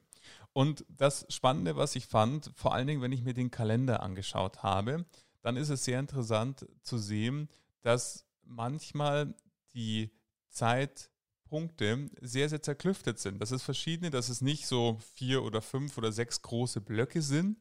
Und 0.52 0.84
das 0.88 1.26
Spannende, 1.28 1.76
was 1.76 1.96
ich 1.96 2.06
fand, 2.06 2.52
vor 2.54 2.74
allen 2.74 2.86
Dingen, 2.86 3.02
wenn 3.02 3.12
ich 3.12 3.22
mir 3.22 3.34
den 3.34 3.50
Kalender 3.50 4.02
angeschaut 4.02 4.62
habe, 4.62 5.04
dann 5.42 5.56
ist 5.56 5.68
es 5.68 5.84
sehr 5.84 6.00
interessant 6.00 6.66
zu 6.82 6.96
sehen, 6.96 7.48
dass 7.82 8.24
manchmal 8.44 9.34
die 9.74 10.10
Zeitpunkte 10.48 12.08
sehr, 12.20 12.48
sehr 12.48 12.62
zerklüftet 12.62 13.18
sind. 13.18 13.40
Das 13.40 13.50
ist 13.50 13.62
verschiedene, 13.62 14.10
dass 14.10 14.28
es 14.28 14.40
nicht 14.40 14.66
so 14.66 14.98
vier 15.14 15.42
oder 15.42 15.60
fünf 15.60 15.98
oder 15.98 16.12
sechs 16.12 16.40
große 16.40 16.80
Blöcke 16.80 17.20
sind, 17.20 17.58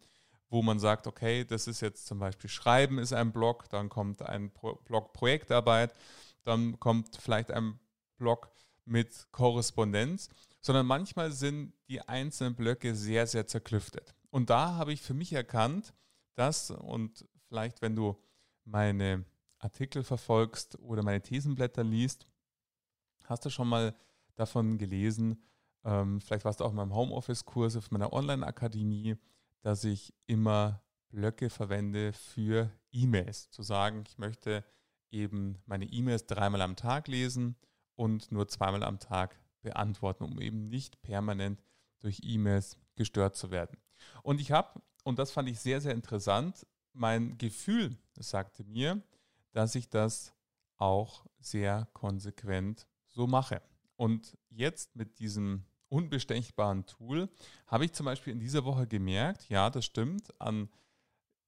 wo 0.54 0.62
man 0.62 0.80
sagt, 0.80 1.08
okay, 1.08 1.44
das 1.44 1.68
ist 1.68 1.82
jetzt 1.82 2.06
zum 2.06 2.20
Beispiel 2.20 2.50
Schreiben 2.50 3.00
ist 3.00 3.12
ein 3.12 3.32
Block, 3.32 3.68
dann 3.70 3.90
kommt 3.90 4.22
ein 4.22 4.52
Block 4.86 5.12
Projektarbeit, 5.12 5.94
dann 6.44 6.80
kommt 6.80 7.18
vielleicht 7.18 7.50
ein 7.50 7.80
Block 8.18 8.52
mit 8.86 9.28
Korrespondenz, 9.32 10.30
sondern 10.62 10.86
manchmal 10.86 11.32
sind 11.32 11.74
die 11.90 12.02
einzelnen 12.02 12.54
Blöcke 12.54 12.94
sehr, 12.94 13.26
sehr 13.26 13.48
zerklüftet. 13.48 14.14
Und 14.30 14.52
da 14.52 14.76
habe 14.76 14.94
ich 14.94 15.02
für 15.02 15.16
mich 15.16 15.34
erkannt, 15.34 15.92
dass, 16.36 16.70
und 16.70 17.26
vielleicht 17.48 17.82
wenn 17.82 17.96
du 17.96 18.16
meine 18.64 19.26
Artikel 19.58 20.04
verfolgst 20.04 20.78
oder 20.80 21.02
meine 21.02 21.22
Thesenblätter 21.22 21.84
liest, 21.84 22.28
hast 23.24 23.44
du 23.44 23.50
schon 23.50 23.70
mal 23.70 23.96
davon 24.36 24.78
gelesen, 24.78 25.44
ähm, 25.84 26.22
vielleicht 26.22 26.46
warst 26.46 26.60
du 26.60 26.66
auch 26.66 26.70
in 26.70 26.76
meinem 26.76 26.94
Homeoffice-Kurs 26.94 27.76
auf 27.76 27.90
meiner 27.90 28.14
Online-Akademie, 28.14 29.18
dass 29.63 29.84
ich 29.84 30.13
immer 30.27 30.84
Blöcke 31.10 31.50
verwende 31.50 32.13
für 32.13 32.72
E-Mails. 32.91 33.50
Zu 33.50 33.63
sagen, 33.63 34.03
ich 34.08 34.17
möchte 34.17 34.63
eben 35.10 35.62
meine 35.65 35.86
E-Mails 35.86 36.27
dreimal 36.27 36.62
am 36.62 36.75
Tag 36.75 37.08
lesen 37.08 37.55
und 37.96 38.32
nur 38.32 38.48
zweimal 38.48 38.84
am 38.84 39.00
Tag 39.00 39.39
beantworten, 39.62 40.24
um 40.24 40.39
eben 40.39 40.70
nicht 40.70 41.01
permanent 41.01 41.63
durch 42.00 42.20
E-Mails 42.24 42.77
gestört 42.96 43.36
zu 43.36 43.51
werden. 43.51 43.77
Und 44.22 44.41
ich 44.41 44.51
habe, 44.51 44.82
und 45.03 45.17
das 45.17 45.32
fand 45.32 45.50
ich 45.50 45.60
sehr, 45.60 45.82
sehr 45.82 45.93
interessant, 45.93 46.67
mein 46.91 47.38
Gefühl 47.38 47.98
sagte 48.15 48.63
mir, 48.63 49.01
dass 49.51 49.75
ich 49.75 49.89
das 49.89 50.34
auch 50.77 51.25
sehr 51.39 51.88
konsequent 51.93 52.88
so 53.08 53.27
mache. 53.27 53.62
Und 53.96 54.38
jetzt 54.50 54.96
mit 54.96 55.20
diesem 55.20 55.65
unbestechbaren 55.94 56.86
Tool 56.86 57.30
habe 57.68 57.86
ich 57.86 57.94
zum 57.94 58.06
Beispiel 58.06 58.34
in 58.34 58.40
dieser 58.40 58.66
Woche 58.66 58.88
gemerkt, 58.88 59.48
ja, 59.50 59.70
das 59.70 59.86
stimmt, 59.86 60.30
an 60.42 60.70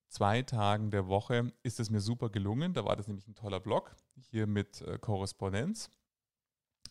zwei 0.07 0.43
Tagen 0.43 0.91
der 0.91 1.07
Woche 1.07 1.51
ist 1.63 1.79
es 1.79 1.89
mir 1.89 1.99
super 1.99 2.29
gelungen. 2.29 2.73
Da 2.73 2.85
war 2.85 2.95
das 2.95 3.07
nämlich 3.07 3.27
ein 3.27 3.35
toller 3.35 3.59
Blog 3.59 3.95
hier 4.15 4.45
mit 4.45 4.81
äh, 4.81 4.99
Korrespondenz. 4.99 5.89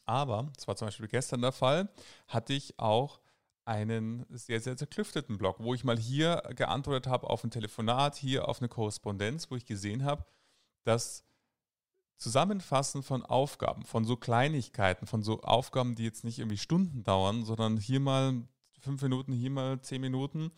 Aber, 0.05 0.51
das 0.57 0.67
war 0.69 0.77
zum 0.77 0.89
Beispiel 0.89 1.09
gestern 1.09 1.41
der 1.41 1.53
Fall, 1.53 1.89
hatte 2.27 2.53
ich 2.53 2.79
auch 2.79 3.21
einen 3.65 4.27
sehr, 4.29 4.61
sehr 4.61 4.77
zerklüfteten 4.77 5.39
Blog, 5.39 5.57
wo 5.61 5.73
ich 5.73 5.85
mal 5.85 5.97
hier 5.97 6.43
geantwortet 6.57 7.07
habe 7.07 7.31
auf 7.31 7.45
ein 7.45 7.51
Telefonat, 7.51 8.17
hier 8.17 8.49
auf 8.49 8.61
eine 8.61 8.69
Korrespondenz, 8.69 9.51
wo 9.51 9.57
ich 9.57 9.65
gesehen 9.65 10.05
habe, 10.05 10.27
dass 10.83 11.25
Zusammenfassen 12.17 13.03
von 13.03 13.25
Aufgaben, 13.25 13.85
von 13.85 14.05
so 14.05 14.17
Kleinigkeiten, 14.17 15.07
von 15.07 15.23
so 15.23 15.41
Aufgaben, 15.43 15.95
die 15.95 16.05
jetzt 16.05 16.25
nicht 16.25 16.39
irgendwie 16.39 16.59
Stunden 16.59 17.03
dauern, 17.03 17.45
sondern 17.45 17.77
hier 17.77 18.01
mal 18.01 18.43
fünf 18.81 19.03
Minuten, 19.03 19.33
hier 19.33 19.51
mal 19.51 19.81
zehn 19.81 20.01
Minuten, 20.01 20.53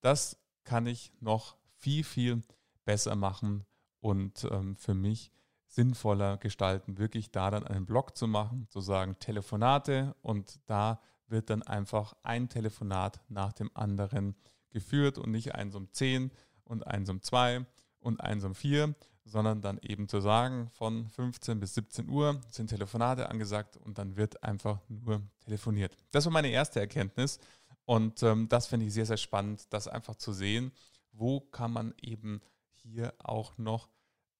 das 0.00 0.38
kann 0.64 0.86
ich 0.86 1.12
noch 1.20 1.56
viel, 1.76 2.04
viel 2.04 2.42
besser 2.84 3.14
machen 3.16 3.64
und 4.00 4.44
ähm, 4.50 4.76
für 4.76 4.94
mich 4.94 5.32
sinnvoller 5.66 6.36
gestalten, 6.36 6.98
wirklich 6.98 7.30
da 7.30 7.50
dann 7.50 7.66
einen 7.66 7.86
Blog 7.86 8.16
zu 8.16 8.26
machen, 8.26 8.66
zu 8.68 8.80
sagen 8.80 9.18
Telefonate 9.18 10.14
und 10.22 10.60
da 10.66 11.00
wird 11.28 11.50
dann 11.50 11.62
einfach 11.62 12.14
ein 12.22 12.48
Telefonat 12.48 13.20
nach 13.28 13.52
dem 13.52 13.70
anderen 13.74 14.36
geführt 14.70 15.18
und 15.18 15.30
nicht 15.30 15.54
eins 15.54 15.74
um 15.74 15.90
10 15.90 16.30
und 16.64 16.86
eins 16.86 17.08
um 17.08 17.22
2 17.22 17.64
und 18.00 18.20
eins 18.20 18.44
um 18.44 18.54
4, 18.54 18.94
sondern 19.24 19.60
dann 19.60 19.78
eben 19.82 20.08
zu 20.08 20.20
sagen, 20.20 20.70
von 20.74 21.08
15 21.08 21.60
bis 21.60 21.74
17 21.74 22.08
Uhr 22.08 22.40
sind 22.50 22.68
Telefonate 22.68 23.28
angesagt 23.28 23.76
und 23.76 23.98
dann 23.98 24.16
wird 24.16 24.42
einfach 24.42 24.80
nur 24.88 25.22
telefoniert. 25.44 25.96
Das 26.10 26.24
war 26.24 26.32
meine 26.32 26.50
erste 26.50 26.80
Erkenntnis 26.80 27.38
und 27.84 28.22
ähm, 28.22 28.48
das 28.48 28.66
finde 28.66 28.86
ich 28.86 28.92
sehr, 28.92 29.06
sehr 29.06 29.16
spannend, 29.16 29.72
das 29.72 29.88
einfach 29.88 30.16
zu 30.16 30.32
sehen, 30.32 30.72
wo 31.12 31.40
kann 31.40 31.72
man 31.72 31.94
eben 32.00 32.40
hier 32.70 33.14
auch 33.18 33.56
noch 33.58 33.88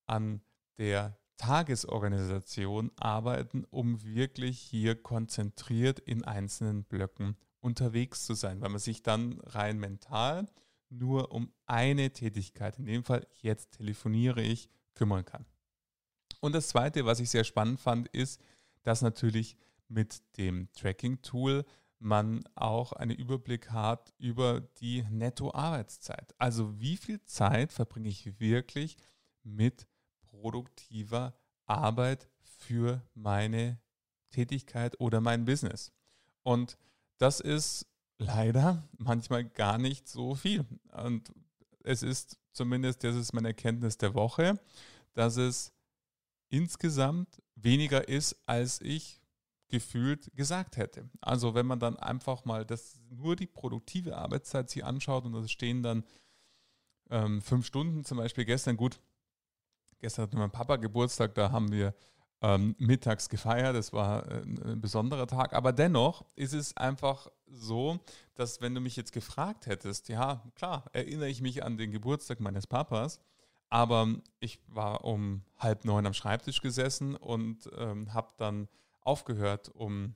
an 0.06 0.40
der 0.78 1.16
Tagesorganisation 1.36 2.92
arbeiten, 2.96 3.64
um 3.70 4.02
wirklich 4.04 4.60
hier 4.60 5.00
konzentriert 5.00 5.98
in 5.98 6.24
einzelnen 6.24 6.84
Blöcken 6.84 7.36
unterwegs 7.60 8.24
zu 8.26 8.34
sein, 8.34 8.60
weil 8.60 8.70
man 8.70 8.78
sich 8.78 9.02
dann 9.02 9.40
rein 9.40 9.78
mental 9.78 10.46
nur 10.92 11.32
um 11.32 11.52
eine 11.66 12.12
Tätigkeit, 12.12 12.78
in 12.78 12.86
dem 12.86 13.04
Fall 13.04 13.26
jetzt 13.40 13.72
telefoniere 13.72 14.42
ich, 14.42 14.68
kümmern 14.94 15.24
kann. 15.24 15.46
Und 16.40 16.54
das 16.54 16.68
Zweite, 16.68 17.06
was 17.06 17.20
ich 17.20 17.30
sehr 17.30 17.44
spannend 17.44 17.80
fand, 17.80 18.08
ist, 18.08 18.40
dass 18.82 19.02
natürlich 19.02 19.56
mit 19.88 20.22
dem 20.36 20.70
Tracking-Tool 20.72 21.64
man 21.98 22.42
auch 22.56 22.92
einen 22.92 23.16
Überblick 23.16 23.70
hat 23.70 24.12
über 24.18 24.60
die 24.60 25.04
Nettoarbeitszeit. 25.04 26.34
Also 26.38 26.80
wie 26.80 26.96
viel 26.96 27.22
Zeit 27.24 27.72
verbringe 27.72 28.08
ich 28.08 28.40
wirklich 28.40 28.96
mit 29.44 29.86
produktiver 30.22 31.34
Arbeit 31.66 32.28
für 32.42 33.02
meine 33.14 33.80
Tätigkeit 34.30 34.98
oder 35.00 35.20
mein 35.20 35.44
Business. 35.44 35.92
Und 36.42 36.76
das 37.18 37.38
ist 37.38 37.86
leider 38.26 38.88
manchmal 38.98 39.44
gar 39.44 39.78
nicht 39.78 40.08
so 40.08 40.34
viel. 40.34 40.64
Und 40.92 41.32
es 41.84 42.02
ist 42.02 42.38
zumindest, 42.52 43.04
das 43.04 43.16
ist 43.16 43.32
meine 43.32 43.48
Erkenntnis 43.48 43.98
der 43.98 44.14
Woche, 44.14 44.58
dass 45.14 45.36
es 45.36 45.72
insgesamt 46.48 47.42
weniger 47.54 48.08
ist, 48.08 48.36
als 48.46 48.80
ich 48.80 49.20
gefühlt 49.68 50.34
gesagt 50.36 50.76
hätte. 50.76 51.08
Also 51.20 51.54
wenn 51.54 51.66
man 51.66 51.80
dann 51.80 51.96
einfach 51.96 52.44
mal 52.44 52.64
das 52.64 53.00
nur 53.08 53.36
die 53.36 53.46
produktive 53.46 54.16
Arbeitszeit 54.16 54.68
sich 54.68 54.84
anschaut 54.84 55.24
und 55.24 55.34
es 55.34 55.50
stehen 55.50 55.82
dann 55.82 56.04
ähm, 57.10 57.40
fünf 57.40 57.66
Stunden 57.66 58.04
zum 58.04 58.18
Beispiel 58.18 58.44
gestern 58.44 58.76
gut, 58.76 59.00
Gestern 60.02 60.24
hatte 60.24 60.36
mein 60.36 60.50
Papa 60.50 60.76
Geburtstag, 60.76 61.32
da 61.36 61.52
haben 61.52 61.70
wir 61.70 61.94
ähm, 62.42 62.74
mittags 62.78 63.28
gefeiert. 63.28 63.76
Das 63.76 63.92
war 63.92 64.30
äh, 64.30 64.42
ein 64.42 64.80
besonderer 64.80 65.26
Tag. 65.26 65.54
Aber 65.54 65.72
dennoch 65.72 66.26
ist 66.34 66.52
es 66.52 66.76
einfach 66.76 67.28
so, 67.46 68.00
dass 68.34 68.60
wenn 68.60 68.74
du 68.74 68.80
mich 68.80 68.96
jetzt 68.96 69.12
gefragt 69.12 69.66
hättest, 69.66 70.08
ja, 70.08 70.42
klar, 70.56 70.84
erinnere 70.92 71.28
ich 71.28 71.40
mich 71.40 71.62
an 71.62 71.78
den 71.78 71.92
Geburtstag 71.92 72.40
meines 72.40 72.66
Papas. 72.66 73.20
Aber 73.70 74.06
ich 74.40 74.58
war 74.66 75.04
um 75.04 75.44
halb 75.56 75.84
neun 75.84 76.04
am 76.04 76.12
Schreibtisch 76.12 76.60
gesessen 76.60 77.16
und 77.16 77.70
ähm, 77.78 78.12
habe 78.12 78.32
dann 78.36 78.68
aufgehört 79.00 79.70
um 79.70 80.14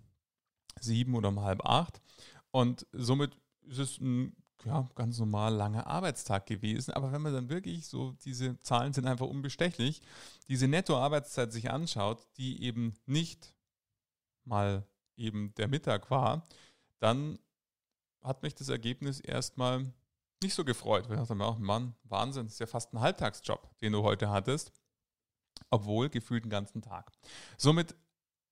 sieben 0.80 1.14
oder 1.14 1.28
um 1.30 1.40
halb 1.40 1.64
acht. 1.64 2.02
Und 2.50 2.86
somit 2.92 3.38
ist 3.62 3.78
es 3.78 3.98
ein 3.98 4.36
ja, 4.64 4.88
ganz 4.94 5.18
normal 5.18 5.54
langer 5.54 5.86
Arbeitstag 5.86 6.46
gewesen. 6.46 6.92
Aber 6.92 7.12
wenn 7.12 7.22
man 7.22 7.32
dann 7.32 7.48
wirklich 7.48 7.86
so, 7.86 8.12
diese 8.24 8.60
Zahlen 8.62 8.92
sind 8.92 9.06
einfach 9.06 9.26
unbestechlich, 9.26 10.02
diese 10.48 10.68
Nettoarbeitszeit 10.68 11.52
sich 11.52 11.70
anschaut, 11.70 12.26
die 12.36 12.62
eben 12.62 12.94
nicht 13.06 13.54
mal 14.44 14.86
eben 15.16 15.54
der 15.54 15.68
Mittag 15.68 16.10
war, 16.10 16.46
dann 17.00 17.38
hat 18.22 18.42
mich 18.42 18.54
das 18.54 18.68
Ergebnis 18.68 19.20
erstmal 19.20 19.92
nicht 20.42 20.54
so 20.54 20.64
gefreut. 20.64 21.08
Weil 21.08 21.16
ich 21.16 21.20
dachte 21.20 21.34
mir 21.34 21.46
auch, 21.46 21.58
Mann, 21.58 21.94
Wahnsinn, 22.04 22.46
ist 22.46 22.60
ja 22.60 22.66
fast 22.66 22.92
ein 22.92 23.00
Halbtagsjob, 23.00 23.78
den 23.78 23.92
du 23.92 24.02
heute 24.02 24.30
hattest, 24.30 24.72
obwohl 25.70 26.08
gefühlt 26.08 26.44
den 26.44 26.50
ganzen 26.50 26.82
Tag. 26.82 27.12
Somit, 27.56 27.94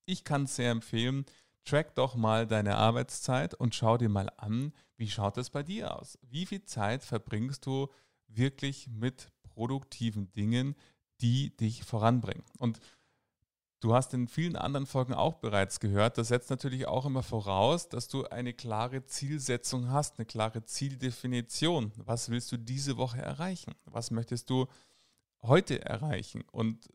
ich 0.07 0.25
kann 0.25 0.45
es 0.45 0.57
sehr 0.57 0.71
empfehlen, 0.71 1.25
track 1.64 1.94
doch 1.94 2.14
mal 2.14 2.47
deine 2.47 2.76
Arbeitszeit 2.76 3.54
und 3.54 3.75
schau 3.75 3.97
dir 3.97 4.09
mal 4.09 4.30
an, 4.37 4.73
wie 4.97 5.09
schaut 5.09 5.38
es 5.38 5.50
bei 5.50 5.62
dir 5.62 5.99
aus? 5.99 6.18
Wie 6.23 6.47
viel 6.47 6.64
Zeit 6.64 7.04
verbringst 7.04 7.66
du 7.66 7.88
wirklich 8.28 8.88
mit 8.88 9.30
produktiven 9.42 10.33
Dingen, 10.33 10.75
die 11.21 11.56
dich 11.56 11.85
voranbringen? 11.85 12.44
Und 12.59 12.80
Du 13.85 13.94
hast 13.94 14.14
in 14.14 14.28
vielen 14.28 14.56
anderen 14.56 14.87
Folgen 14.87 15.12
auch 15.12 15.35
bereits 15.35 15.78
gehört, 15.78 16.16
das 16.16 16.28
setzt 16.28 16.49
natürlich 16.49 16.87
auch 16.87 17.04
immer 17.04 17.23
voraus, 17.23 17.90
dass 17.90 18.09
du 18.09 18.25
eine 18.25 18.54
klare 18.54 19.04
Zielsetzung 19.04 19.90
hast, 19.90 20.18
eine 20.18 20.25
klare 20.25 20.64
Zieldefinition. 20.64 21.92
Was 21.97 22.30
willst 22.30 22.50
du 22.50 22.56
diese 22.56 22.97
Woche 22.97 23.18
erreichen? 23.18 23.75
Was 23.85 24.11
möchtest 24.11 24.49
du 24.49 24.68
heute 25.42 25.85
erreichen? 25.85 26.44
Und 26.50 26.88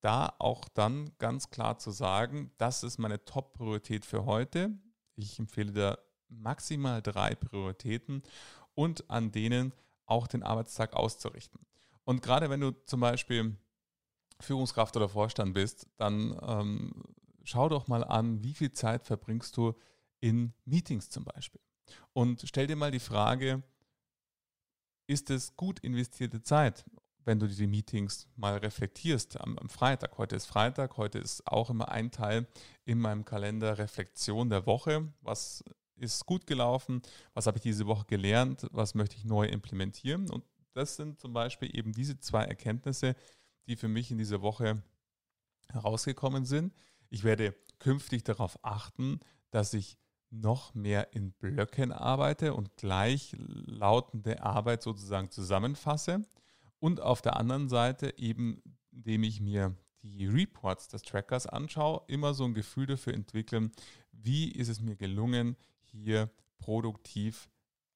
da 0.00 0.34
auch 0.38 0.68
dann 0.68 1.10
ganz 1.18 1.50
klar 1.50 1.78
zu 1.78 1.90
sagen, 1.90 2.50
das 2.58 2.82
ist 2.82 2.98
meine 2.98 3.24
Top-Priorität 3.24 4.04
für 4.04 4.24
heute. 4.24 4.70
Ich 5.16 5.38
empfehle 5.38 5.72
da 5.72 5.98
maximal 6.28 7.02
drei 7.02 7.34
Prioritäten 7.34 8.22
und 8.74 9.10
an 9.10 9.32
denen 9.32 9.72
auch 10.06 10.26
den 10.26 10.42
Arbeitstag 10.42 10.94
auszurichten. 10.94 11.60
Und 12.04 12.22
gerade 12.22 12.50
wenn 12.50 12.60
du 12.60 12.72
zum 12.86 13.00
Beispiel 13.00 13.56
Führungskraft 14.40 14.96
oder 14.96 15.08
Vorstand 15.08 15.54
bist, 15.54 15.86
dann 15.96 16.38
ähm, 16.42 17.02
schau 17.44 17.68
doch 17.68 17.88
mal 17.88 18.04
an, 18.04 18.42
wie 18.42 18.54
viel 18.54 18.72
Zeit 18.72 19.06
verbringst 19.06 19.56
du 19.56 19.74
in 20.20 20.52
Meetings 20.64 21.10
zum 21.10 21.24
Beispiel. 21.24 21.60
Und 22.12 22.42
stell 22.46 22.66
dir 22.66 22.76
mal 22.76 22.90
die 22.90 23.00
Frage, 23.00 23.62
ist 25.06 25.30
es 25.30 25.56
gut 25.56 25.80
investierte 25.80 26.42
Zeit, 26.42 26.84
wenn 27.24 27.38
du 27.38 27.46
die 27.46 27.66
Meetings 27.66 28.28
mal 28.36 28.56
reflektierst 28.58 29.40
am, 29.40 29.58
am, 29.58 29.68
Freitag? 29.68 30.18
Heute 30.18 30.36
ist 30.36 30.46
Freitag, 30.46 30.96
heute 30.96 31.18
ist 31.18 31.46
auch 31.46 31.70
immer 31.70 31.90
ein 31.90 32.10
Teil 32.10 32.46
in 32.84 32.98
meinem 32.98 33.24
Kalender 33.24 33.78
Reflexion 33.78 34.50
der 34.50 34.66
Woche. 34.66 35.12
Was 35.20 35.64
ist 35.96 36.24
gut 36.26 36.46
gelaufen? 36.46 37.02
Was 37.34 37.46
habe 37.46 37.58
ich 37.58 37.62
diese 37.62 37.86
Woche 37.86 38.06
gelernt? 38.06 38.66
Was 38.72 38.94
möchte 38.94 39.16
ich 39.16 39.24
neu 39.24 39.46
implementieren? 39.46 40.30
Und 40.30 40.44
das 40.72 40.96
sind 40.96 41.20
zum 41.20 41.32
Beispiel 41.32 41.70
eben 41.76 41.92
diese 41.92 42.18
zwei 42.18 42.44
Erkenntnisse, 42.44 43.14
die 43.66 43.76
für 43.76 43.88
mich 43.88 44.10
in 44.10 44.18
dieser 44.18 44.42
Woche 44.42 44.82
herausgekommen 45.68 46.44
sind. 46.44 46.74
Ich 47.10 47.24
werde 47.24 47.54
künftig 47.78 48.24
darauf 48.24 48.58
achten, 48.64 49.20
dass 49.50 49.74
ich 49.74 49.98
noch 50.30 50.74
mehr 50.74 51.12
in 51.12 51.32
Blöcken 51.32 51.92
arbeite 51.92 52.54
und 52.54 52.76
gleichlautende 52.76 54.42
Arbeit 54.42 54.82
sozusagen 54.82 55.30
zusammenfasse. 55.30 56.24
Und 56.80 57.00
auf 57.00 57.22
der 57.22 57.36
anderen 57.36 57.68
Seite 57.68 58.18
eben, 58.18 58.62
indem 58.90 59.22
ich 59.22 59.40
mir 59.40 59.76
die 60.02 60.26
Reports 60.26 60.88
des 60.88 61.02
Trackers 61.02 61.46
anschaue, 61.46 62.02
immer 62.08 62.34
so 62.34 62.44
ein 62.44 62.54
Gefühl 62.54 62.86
dafür 62.86 63.14
entwickeln, 63.14 63.70
wie 64.12 64.50
ist 64.50 64.68
es 64.68 64.80
mir 64.80 64.96
gelungen, 64.96 65.56
hier 65.84 66.30
produktiv 66.58 67.48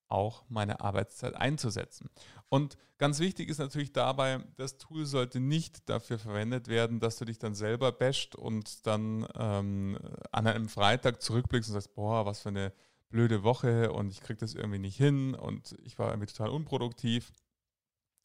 auch 0.08 0.44
meine 0.48 0.80
Arbeitszeit 0.80 1.34
einzusetzen. 1.34 2.10
Und 2.48 2.76
ganz 2.98 3.18
wichtig 3.18 3.48
ist 3.48 3.58
natürlich 3.58 3.92
dabei, 3.92 4.44
das 4.56 4.76
Tool 4.78 5.06
sollte 5.06 5.40
nicht 5.40 5.88
dafür 5.88 6.18
verwendet 6.18 6.68
werden, 6.68 7.00
dass 7.00 7.16
du 7.16 7.24
dich 7.24 7.38
dann 7.38 7.54
selber 7.54 7.90
basht 7.90 8.36
und 8.36 8.86
dann 8.86 9.26
ähm, 9.34 9.98
an 10.30 10.46
einem 10.46 10.68
Freitag 10.68 11.22
zurückblickst 11.22 11.70
und 11.70 11.74
sagst, 11.74 11.94
boah, 11.94 12.26
was 12.26 12.40
für 12.40 12.50
eine 12.50 12.72
blöde 13.08 13.42
Woche 13.42 13.92
und 13.92 14.10
ich 14.10 14.20
kriege 14.20 14.38
das 14.38 14.54
irgendwie 14.54 14.78
nicht 14.78 14.96
hin 14.96 15.34
und 15.34 15.76
ich 15.84 15.98
war 15.98 16.10
irgendwie 16.10 16.32
total 16.32 16.50
unproduktiv, 16.50 17.32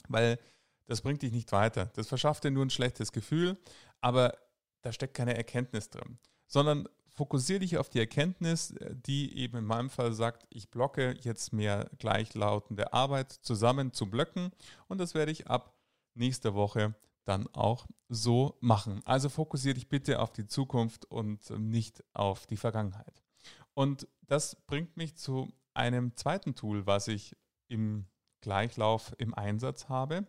weil 0.10 0.38
das 0.88 1.02
bringt 1.02 1.22
dich 1.22 1.32
nicht 1.32 1.52
weiter. 1.52 1.92
Das 1.96 2.08
verschafft 2.08 2.44
dir 2.44 2.52
nur 2.52 2.66
ein 2.66 2.70
schlechtes 2.70 3.12
Gefühl, 3.12 3.58
aber 4.02 4.38
da 4.82 4.92
steckt 4.92 5.14
keine 5.14 5.38
Erkenntnis 5.38 5.90
drin, 5.90 6.18
sondern 6.48 6.88
fokussiere 7.16 7.60
dich 7.60 7.78
auf 7.78 7.90
die 7.90 8.00
Erkenntnis, 8.00 8.74
die 9.06 9.38
eben 9.38 9.58
in 9.58 9.66
meinem 9.66 9.90
Fall 9.90 10.14
sagt, 10.14 10.48
ich 10.50 10.70
blocke 10.70 11.16
jetzt 11.22 11.54
mehr 11.54 11.90
gleichlautende 12.00 12.94
Arbeit 12.94 13.32
zusammen 13.32 13.94
zu 13.94 14.10
Blöcken 14.10 14.52
und 14.88 15.00
das 15.00 15.14
werde 15.14 15.32
ich 15.32 15.48
ab 15.48 15.76
nächster 16.16 16.54
Woche 16.56 16.96
dann 17.26 17.48
auch 17.54 17.86
so 18.08 18.58
machen. 18.60 19.02
Also 19.06 19.30
fokussiere 19.30 19.76
dich 19.76 19.90
bitte 19.90 20.20
auf 20.20 20.32
die 20.32 20.48
Zukunft 20.48 21.06
und 21.06 21.50
nicht 21.52 22.04
auf 22.14 22.48
die 22.48 22.58
Vergangenheit. 22.58 23.22
Und 23.76 24.08
das 24.22 24.56
bringt 24.66 24.98
mich 24.98 25.16
zu 25.16 25.48
einem 25.74 26.16
zweiten 26.16 26.56
Tool, 26.56 26.88
was 26.88 27.08
ich 27.08 27.36
im 27.68 28.08
Gleichlauf 28.42 29.14
im 29.18 29.34
Einsatz 29.34 29.90
habe. 29.90 30.28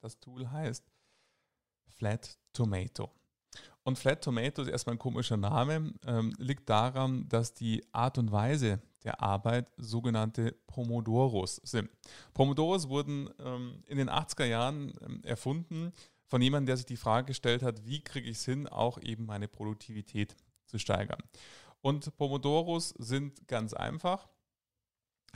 Das 0.00 0.18
Tool 0.20 0.50
heißt 0.50 0.84
Flat 1.88 2.38
Tomato. 2.52 3.10
Und 3.82 3.98
Flat 3.98 4.22
Tomato 4.22 4.62
ist 4.62 4.68
erstmal 4.68 4.96
ein 4.96 4.98
komischer 4.98 5.36
Name, 5.36 5.92
ähm, 6.04 6.32
liegt 6.38 6.68
daran, 6.68 7.28
dass 7.28 7.54
die 7.54 7.84
Art 7.92 8.18
und 8.18 8.32
Weise 8.32 8.80
der 9.04 9.22
Arbeit 9.22 9.70
sogenannte 9.76 10.52
Pomodoros 10.66 11.60
sind. 11.62 11.88
Pomodoros 12.34 12.88
wurden 12.88 13.30
ähm, 13.38 13.84
in 13.86 13.98
den 13.98 14.10
80er 14.10 14.44
Jahren 14.44 14.92
ähm, 15.00 15.22
erfunden 15.22 15.92
von 16.26 16.42
jemandem, 16.42 16.66
der 16.66 16.76
sich 16.76 16.86
die 16.86 16.96
Frage 16.96 17.28
gestellt 17.28 17.62
hat, 17.62 17.86
wie 17.86 18.02
kriege 18.02 18.28
ich 18.28 18.38
es 18.38 18.44
hin, 18.44 18.66
auch 18.66 18.98
eben 19.00 19.26
meine 19.26 19.46
Produktivität 19.46 20.34
zu 20.66 20.78
steigern. 20.78 21.22
Und 21.80 22.16
Pomodoros 22.16 22.88
sind 22.98 23.46
ganz 23.46 23.72
einfach, 23.72 24.28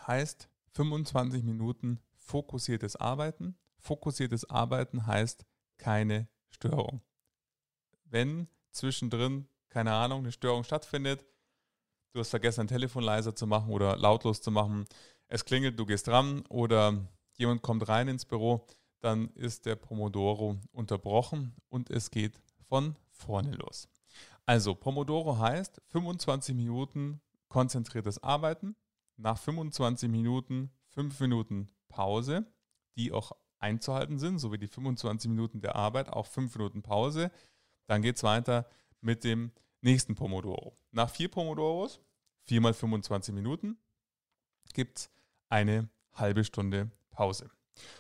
heißt 0.05 0.49
25 0.73 1.43
Minuten 1.43 2.01
fokussiertes 2.17 2.97
Arbeiten. 2.97 3.57
Fokussiertes 3.79 4.49
Arbeiten 4.49 5.07
heißt 5.07 5.45
keine 5.79 6.29
Störung 6.51 7.03
wenn 8.11 8.49
zwischendrin, 8.73 9.49
keine 9.69 9.93
Ahnung, 9.93 10.21
eine 10.21 10.33
Störung 10.33 10.65
stattfindet, 10.65 11.25
du 12.13 12.21
hast 12.21 12.31
vergessen, 12.31 12.63
ein 12.63 12.69
Telefon 12.69 13.05
leiser 13.05 13.35
zu 13.35 13.47
machen 13.47 13.73
oder 13.73 13.97
lautlos 13.97 14.43
zu 14.43 14.51
machen, 14.51 14.85
es 15.29 15.45
klingelt, 15.45 15.79
du 15.79 15.87
gehst 15.87 16.09
ran 16.09 16.45
oder 16.49 17.09
jemand 17.37 17.63
kommt 17.63 17.89
rein 17.89 18.09
ins 18.09 18.25
Büro, 18.25 18.67
dann 19.01 19.31
ist 19.35 19.65
der 19.67 19.77
Pomodoro 19.77 20.59
unterbrochen 20.73 21.55
und 21.69 21.89
es 21.91 22.11
geht 22.11 22.39
von 22.69 22.97
vorne 23.11 23.53
los. 23.53 23.89
Also 24.45 24.75
Pomodoro 24.75 25.39
heißt 25.39 25.81
25 25.87 26.55
Minuten 26.55 27.21
konzentriertes 27.49 28.23
Arbeiten, 28.23 28.77
nach 29.21 29.39
25 29.39 30.09
Minuten 30.09 30.71
5 30.89 31.21
Minuten 31.21 31.69
Pause, 31.89 32.47
die 32.97 33.13
auch 33.13 33.33
einzuhalten 33.59 34.19
sind, 34.19 34.39
so 34.39 34.53
wie 34.53 34.59
die 34.59 34.69
25 34.69 35.31
Minuten 35.31 35.61
der 35.61 35.77
Arbeit, 35.77 36.09
auch 36.09 36.27
5 36.27 36.57
Minuten 36.57 36.83
Pause. 36.83 37.31
Dann 37.87 38.03
geht 38.03 38.17
es 38.17 38.23
weiter 38.23 38.67
mit 39.01 39.25
dem 39.25 39.53
nächsten 39.83 40.15
Pomodoro. 40.15 40.77
Nach 40.93 41.11
vier 41.11 41.29
Pomodoros, 41.29 42.01
viermal 42.45 42.75
25 42.75 43.35
Minuten, 43.35 43.79
gibt 44.73 44.99
es 44.99 45.11
eine 45.49 45.89
halbe 46.15 46.45
Stunde 46.45 46.91
Pause. 47.11 47.51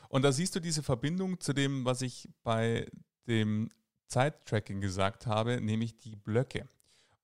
Und 0.08 0.22
da 0.22 0.32
siehst 0.32 0.54
du 0.54 0.60
diese 0.60 0.82
Verbindung 0.82 1.40
zu 1.40 1.52
dem, 1.52 1.84
was 1.84 2.02
ich 2.02 2.28
bei 2.42 2.90
dem 3.26 3.70
Zeittracking 4.06 4.80
gesagt 4.80 5.26
habe, 5.26 5.60
nämlich 5.60 5.98
die 5.98 6.16
Blöcke. 6.16 6.68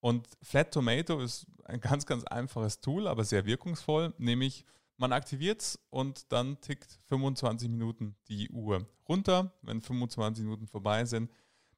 Und 0.01 0.29
Flat 0.43 0.73
Tomato 0.73 1.21
ist 1.21 1.47
ein 1.69 1.81
ganz, 1.81 2.07
ganz 2.07 2.25
einfaches 2.25 2.81
Tool, 2.81 3.07
aber 3.07 3.25
sehr 3.25 3.45
wirkungsvoll, 3.45 4.15
nämlich 4.19 4.65
man 4.97 5.13
aktiviert 5.13 5.61
es 5.61 5.79
und 5.91 6.33
dann 6.33 6.61
tickt 6.61 6.99
25 7.09 7.69
Minuten 7.69 8.17
die 8.29 8.49
Uhr 8.51 8.87
runter. 9.09 9.53
Wenn 9.63 9.81
25 9.81 10.45
Minuten 10.45 10.67
vorbei 10.67 11.05
sind, 11.05 11.31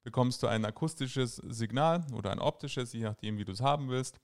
bekommst 0.03 0.41
du 0.41 0.47
ein 0.47 0.63
akustisches 0.63 1.35
Signal 1.47 2.05
oder 2.13 2.31
ein 2.31 2.39
optisches, 2.39 2.93
je 2.93 3.03
nachdem, 3.03 3.37
wie 3.37 3.45
du 3.45 3.51
es 3.51 3.61
haben 3.61 3.89
willst. 3.89 4.19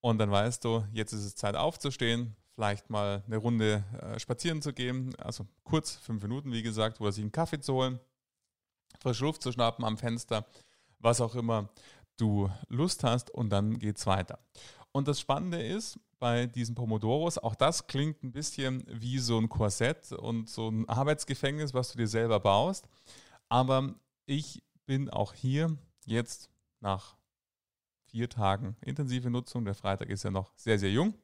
Und 0.00 0.18
dann 0.18 0.30
weißt 0.30 0.62
du, 0.64 0.84
jetzt 0.92 1.12
ist 1.12 1.24
es 1.24 1.34
Zeit 1.34 1.56
aufzustehen, 1.56 2.36
vielleicht 2.54 2.90
mal 2.90 3.22
eine 3.26 3.38
Runde 3.38 3.84
äh, 4.00 4.18
spazieren 4.18 4.60
zu 4.60 4.74
gehen, 4.74 5.14
also 5.16 5.46
kurz, 5.64 5.96
fünf 5.96 6.22
Minuten, 6.22 6.52
wie 6.52 6.62
gesagt, 6.62 7.00
oder 7.00 7.10
sich 7.10 7.22
einen 7.22 7.32
Kaffee 7.32 7.60
zu 7.60 7.72
holen, 7.72 7.98
frische 9.00 9.24
Luft 9.24 9.42
zu 9.42 9.50
schnappen 9.50 9.84
am 9.84 9.96
Fenster, 9.96 10.46
was 10.98 11.22
auch 11.22 11.34
immer 11.34 11.70
du 12.16 12.50
Lust 12.68 13.02
hast 13.02 13.30
und 13.30 13.50
dann 13.50 13.78
geht 13.78 13.96
es 13.96 14.06
weiter. 14.06 14.38
Und 14.96 15.08
das 15.08 15.18
Spannende 15.18 15.60
ist 15.60 15.98
bei 16.20 16.46
diesen 16.46 16.76
Pomodoros, 16.76 17.38
auch 17.38 17.56
das 17.56 17.88
klingt 17.88 18.22
ein 18.22 18.30
bisschen 18.30 18.84
wie 18.86 19.18
so 19.18 19.36
ein 19.38 19.48
Korsett 19.48 20.12
und 20.12 20.48
so 20.48 20.68
ein 20.68 20.88
Arbeitsgefängnis, 20.88 21.74
was 21.74 21.90
du 21.90 21.98
dir 21.98 22.06
selber 22.06 22.38
baust. 22.38 22.86
Aber 23.48 23.92
ich 24.24 24.62
bin 24.86 25.10
auch 25.10 25.34
hier 25.34 25.76
jetzt 26.06 26.48
nach 26.78 27.16
vier 28.04 28.28
Tagen 28.28 28.76
intensive 28.82 29.30
Nutzung, 29.30 29.64
der 29.64 29.74
Freitag 29.74 30.10
ist 30.10 30.22
ja 30.22 30.30
noch 30.30 30.52
sehr, 30.54 30.78
sehr 30.78 30.92
jung, 30.92 31.14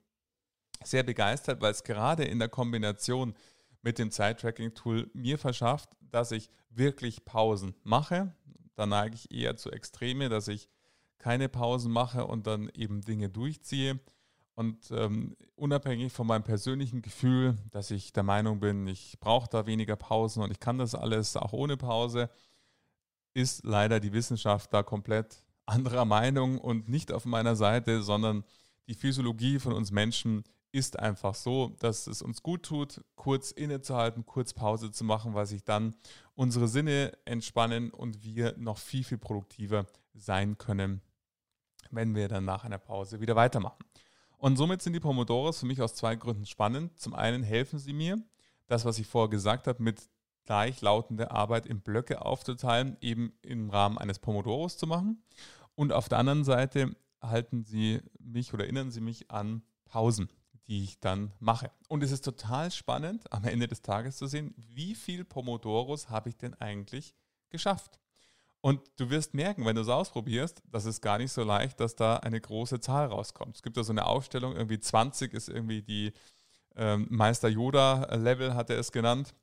sehr 0.82 1.04
begeistert, 1.04 1.60
weil 1.60 1.70
es 1.70 1.84
gerade 1.84 2.24
in 2.24 2.40
der 2.40 2.48
Kombination 2.48 3.34
mit 3.82 4.00
dem 4.00 4.10
Zeit-Tracking-Tool 4.10 5.10
mir 5.14 5.38
verschafft, 5.38 5.90
dass 6.00 6.32
ich 6.32 6.50
wirklich 6.70 7.24
Pausen 7.24 7.76
mache. 7.84 8.34
Da 8.74 8.86
neige 8.86 9.14
ich 9.14 9.30
eher 9.30 9.56
zu 9.56 9.70
Extreme, 9.70 10.28
dass 10.28 10.48
ich 10.48 10.68
keine 11.20 11.48
Pausen 11.48 11.92
mache 11.92 12.26
und 12.26 12.46
dann 12.46 12.68
eben 12.70 13.02
Dinge 13.02 13.28
durchziehe. 13.28 14.00
Und 14.54 14.90
ähm, 14.90 15.36
unabhängig 15.54 16.12
von 16.12 16.26
meinem 16.26 16.42
persönlichen 16.42 17.02
Gefühl, 17.02 17.56
dass 17.70 17.90
ich 17.90 18.12
der 18.12 18.24
Meinung 18.24 18.60
bin, 18.60 18.86
ich 18.88 19.18
brauche 19.20 19.48
da 19.48 19.66
weniger 19.66 19.96
Pausen 19.96 20.42
und 20.42 20.50
ich 20.50 20.60
kann 20.60 20.78
das 20.78 20.94
alles 20.94 21.36
auch 21.36 21.52
ohne 21.52 21.76
Pause, 21.76 22.28
ist 23.32 23.64
leider 23.64 24.00
die 24.00 24.12
Wissenschaft 24.12 24.72
da 24.74 24.82
komplett 24.82 25.44
anderer 25.66 26.04
Meinung 26.04 26.58
und 26.58 26.88
nicht 26.88 27.12
auf 27.12 27.24
meiner 27.24 27.54
Seite, 27.54 28.02
sondern 28.02 28.44
die 28.88 28.94
Physiologie 28.94 29.60
von 29.60 29.72
uns 29.72 29.92
Menschen 29.92 30.42
ist 30.72 30.98
einfach 30.98 31.34
so, 31.34 31.76
dass 31.78 32.06
es 32.06 32.22
uns 32.22 32.42
gut 32.42 32.64
tut, 32.64 33.04
kurz 33.14 33.50
innezuhalten, 33.50 34.26
kurz 34.26 34.52
Pause 34.52 34.90
zu 34.90 35.04
machen, 35.04 35.34
weil 35.34 35.46
sich 35.46 35.64
dann 35.64 35.94
unsere 36.34 36.68
Sinne 36.68 37.12
entspannen 37.24 37.90
und 37.90 38.22
wir 38.24 38.56
noch 38.56 38.78
viel, 38.78 39.04
viel 39.04 39.18
produktiver 39.18 39.86
sein 40.14 40.58
können, 40.58 41.02
wenn 41.90 42.14
wir 42.14 42.28
dann 42.28 42.44
nach 42.44 42.64
einer 42.64 42.78
Pause 42.78 43.20
wieder 43.20 43.36
weitermachen. 43.36 43.84
Und 44.38 44.56
somit 44.56 44.82
sind 44.82 44.94
die 44.94 45.00
Pomodoros 45.00 45.60
für 45.60 45.66
mich 45.66 45.82
aus 45.82 45.94
zwei 45.94 46.16
Gründen 46.16 46.46
spannend. 46.46 46.98
Zum 46.98 47.14
einen 47.14 47.42
helfen 47.42 47.78
sie 47.78 47.92
mir, 47.92 48.22
das, 48.66 48.84
was 48.84 48.98
ich 48.98 49.06
vorher 49.06 49.28
gesagt 49.28 49.66
habe, 49.66 49.82
mit 49.82 50.08
gleichlautender 50.44 51.32
Arbeit 51.32 51.66
in 51.66 51.80
Blöcke 51.80 52.24
aufzuteilen, 52.24 52.96
eben 53.00 53.32
im 53.42 53.70
Rahmen 53.70 53.98
eines 53.98 54.18
Pomodoros 54.18 54.78
zu 54.78 54.86
machen. 54.86 55.22
Und 55.74 55.92
auf 55.92 56.08
der 56.08 56.18
anderen 56.18 56.44
Seite 56.44 56.96
halten 57.20 57.64
sie 57.64 58.00
mich 58.18 58.54
oder 58.54 58.64
erinnern 58.64 58.90
sie 58.90 59.00
mich 59.00 59.30
an 59.30 59.62
Pausen 59.84 60.30
die 60.70 60.84
ich 60.84 61.00
dann 61.00 61.32
mache. 61.40 61.72
Und 61.88 62.04
es 62.04 62.12
ist 62.12 62.24
total 62.24 62.70
spannend, 62.70 63.30
am 63.32 63.44
Ende 63.44 63.66
des 63.66 63.82
Tages 63.82 64.16
zu 64.16 64.28
sehen, 64.28 64.54
wie 64.56 64.94
viel 64.94 65.24
Pomodoros 65.24 66.10
habe 66.10 66.28
ich 66.28 66.36
denn 66.36 66.54
eigentlich 66.54 67.12
geschafft. 67.50 67.98
Und 68.62 68.80
du 68.96 69.08
wirst 69.08 69.32
merken, 69.32 69.64
wenn 69.64 69.76
du 69.76 69.82
es 69.82 69.88
ausprobierst, 69.88 70.62
das 70.70 70.84
ist 70.84 71.00
gar 71.00 71.18
nicht 71.18 71.32
so 71.32 71.42
leicht, 71.42 71.80
dass 71.80 71.96
da 71.96 72.16
eine 72.16 72.40
große 72.40 72.80
Zahl 72.80 73.06
rauskommt. 73.06 73.56
Es 73.56 73.62
gibt 73.62 73.76
da 73.76 73.84
so 73.84 73.92
eine 73.92 74.06
Aufstellung, 74.06 74.54
irgendwie 74.54 74.78
20 74.78 75.32
ist 75.32 75.48
irgendwie 75.48 75.82
die 75.82 76.12
ähm, 76.76 77.06
Meister 77.10 77.48
Yoda-Level, 77.48 78.54
hat 78.54 78.70
er 78.70 78.78
es 78.78 78.92
genannt. 78.92 79.34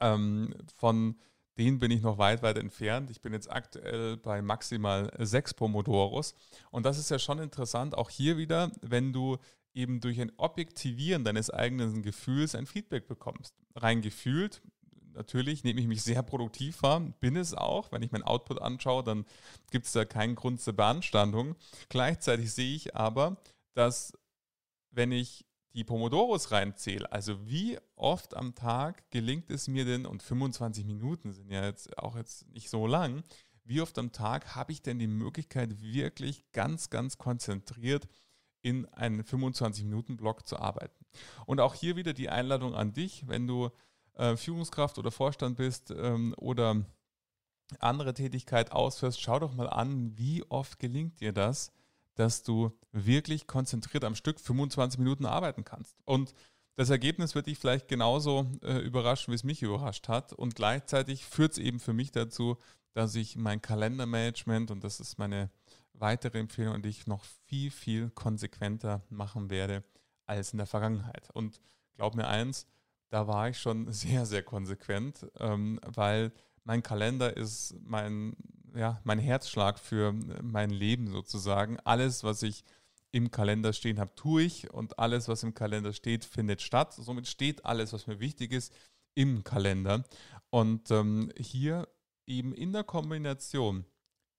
Ähm, 0.00 0.54
von 0.74 1.16
denen 1.58 1.78
bin 1.78 1.90
ich 1.90 2.02
noch 2.02 2.18
weit, 2.18 2.42
weit 2.42 2.58
entfernt. 2.58 3.10
Ich 3.10 3.20
bin 3.20 3.32
jetzt 3.32 3.50
aktuell 3.50 4.16
bei 4.16 4.42
maximal 4.42 5.10
sechs 5.18 5.54
Pomodoros. 5.54 6.34
Und 6.70 6.84
das 6.84 6.98
ist 6.98 7.10
ja 7.10 7.18
schon 7.18 7.38
interessant, 7.38 7.96
auch 7.96 8.10
hier 8.10 8.36
wieder, 8.36 8.72
wenn 8.80 9.12
du 9.12 9.38
eben 9.74 10.00
durch 10.00 10.20
ein 10.20 10.32
Objektivieren 10.38 11.24
deines 11.24 11.50
eigenen 11.50 12.02
Gefühls 12.02 12.54
ein 12.54 12.66
Feedback 12.66 13.06
bekommst. 13.06 13.54
Rein 13.74 14.00
gefühlt, 14.00 14.62
natürlich 15.16 15.64
nehme 15.64 15.80
ich 15.80 15.86
mich 15.86 16.02
sehr 16.02 16.22
produktiv 16.22 16.82
wahr, 16.82 17.00
bin 17.20 17.36
es 17.36 17.54
auch. 17.54 17.92
Wenn 17.92 18.02
ich 18.02 18.12
meinen 18.12 18.22
Output 18.22 18.60
anschaue, 18.60 19.02
dann 19.02 19.24
gibt 19.70 19.86
es 19.86 19.92
da 19.92 20.04
keinen 20.04 20.34
Grund 20.34 20.60
zur 20.60 20.74
Beanstandung. 20.74 21.56
Gleichzeitig 21.88 22.52
sehe 22.52 22.74
ich 22.74 22.94
aber, 22.94 23.36
dass 23.74 24.12
wenn 24.90 25.12
ich 25.12 25.44
die 25.74 25.84
Pomodoros 25.84 26.52
reinzähle, 26.52 27.10
also 27.12 27.46
wie 27.46 27.78
oft 27.96 28.34
am 28.34 28.54
Tag 28.54 29.10
gelingt 29.10 29.50
es 29.50 29.68
mir 29.68 29.84
denn, 29.84 30.06
und 30.06 30.22
25 30.22 30.86
Minuten 30.86 31.32
sind 31.32 31.50
ja 31.50 31.64
jetzt 31.64 31.98
auch 31.98 32.16
jetzt 32.16 32.48
nicht 32.48 32.70
so 32.70 32.86
lang, 32.86 33.22
wie 33.64 33.80
oft 33.80 33.98
am 33.98 34.12
Tag 34.12 34.54
habe 34.54 34.72
ich 34.72 34.80
denn 34.80 34.98
die 34.98 35.06
Möglichkeit, 35.06 35.82
wirklich 35.82 36.50
ganz, 36.52 36.88
ganz 36.88 37.18
konzentriert 37.18 38.06
in 38.62 38.86
einen 38.86 39.22
25-Minuten-Block 39.22 40.46
zu 40.46 40.58
arbeiten. 40.58 41.04
Und 41.46 41.60
auch 41.60 41.74
hier 41.74 41.96
wieder 41.96 42.14
die 42.14 42.30
Einladung 42.30 42.74
an 42.74 42.92
dich, 42.92 43.28
wenn 43.28 43.46
du 43.46 43.70
äh, 44.16 44.36
Führungskraft 44.36 44.98
oder 44.98 45.10
Vorstand 45.10 45.56
bist 45.56 45.90
ähm, 45.90 46.34
oder 46.38 46.84
andere 47.80 48.14
Tätigkeit 48.14 48.72
ausführst, 48.72 49.20
schau 49.20 49.38
doch 49.38 49.54
mal 49.54 49.68
an, 49.68 50.16
wie 50.16 50.44
oft 50.48 50.78
gelingt 50.78 51.20
dir 51.20 51.32
das, 51.32 51.72
dass 52.14 52.42
du 52.42 52.72
wirklich 52.92 53.46
konzentriert 53.46 54.04
am 54.04 54.14
Stück 54.14 54.40
25 54.40 54.98
Minuten 54.98 55.26
arbeiten 55.26 55.64
kannst. 55.64 55.96
Und 56.04 56.34
das 56.76 56.90
Ergebnis 56.90 57.34
wird 57.34 57.46
dich 57.46 57.58
vielleicht 57.58 57.88
genauso 57.88 58.46
äh, 58.62 58.78
überraschen, 58.78 59.32
wie 59.32 59.36
es 59.36 59.44
mich 59.44 59.62
überrascht 59.62 60.08
hat. 60.08 60.32
Und 60.32 60.54
gleichzeitig 60.54 61.24
führt 61.24 61.52
es 61.52 61.58
eben 61.58 61.80
für 61.80 61.92
mich 61.92 62.10
dazu, 62.10 62.58
dass 62.92 63.14
ich 63.14 63.36
mein 63.36 63.60
Kalendermanagement, 63.60 64.70
und 64.70 64.84
das 64.84 65.00
ist 65.00 65.18
meine 65.18 65.50
weitere 65.94 66.38
Empfehlung, 66.38 66.82
die 66.82 66.90
ich 66.90 67.06
noch 67.06 67.24
viel, 67.46 67.70
viel 67.70 68.10
konsequenter 68.10 69.02
machen 69.08 69.50
werde 69.50 69.84
als 70.26 70.52
in 70.52 70.58
der 70.58 70.66
Vergangenheit. 70.66 71.30
Und 71.32 71.60
glaub 71.96 72.14
mir 72.14 72.28
eins, 72.28 72.66
da 73.10 73.26
war 73.26 73.48
ich 73.48 73.58
schon 73.58 73.90
sehr, 73.92 74.26
sehr 74.26 74.42
konsequent, 74.42 75.26
ähm, 75.38 75.80
weil 75.86 76.32
mein 76.64 76.82
Kalender 76.82 77.36
ist 77.36 77.74
mein, 77.80 78.36
ja, 78.74 79.00
mein 79.04 79.18
Herzschlag 79.18 79.78
für 79.78 80.12
mein 80.42 80.70
Leben 80.70 81.10
sozusagen. 81.10 81.78
Alles, 81.84 82.24
was 82.24 82.42
ich 82.42 82.64
im 83.12 83.30
Kalender 83.30 83.72
stehen 83.72 84.00
habe, 84.00 84.14
tue 84.14 84.42
ich 84.42 84.70
und 84.72 84.98
alles, 84.98 85.28
was 85.28 85.42
im 85.42 85.54
Kalender 85.54 85.92
steht, 85.92 86.24
findet 86.24 86.60
statt. 86.60 86.92
Somit 86.92 87.28
steht 87.28 87.64
alles, 87.64 87.92
was 87.92 88.06
mir 88.06 88.20
wichtig 88.20 88.52
ist, 88.52 88.74
im 89.14 89.44
Kalender. 89.44 90.04
Und 90.50 90.90
ähm, 90.90 91.32
hier 91.38 91.88
eben 92.26 92.52
in 92.52 92.72
der 92.72 92.84
Kombination 92.84 93.86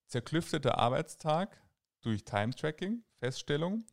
zerklüfteter 0.08 0.78
Arbeitstag 0.78 1.62
durch 2.02 2.24
Time-Tracking, 2.24 3.04
Feststellung 3.20 3.86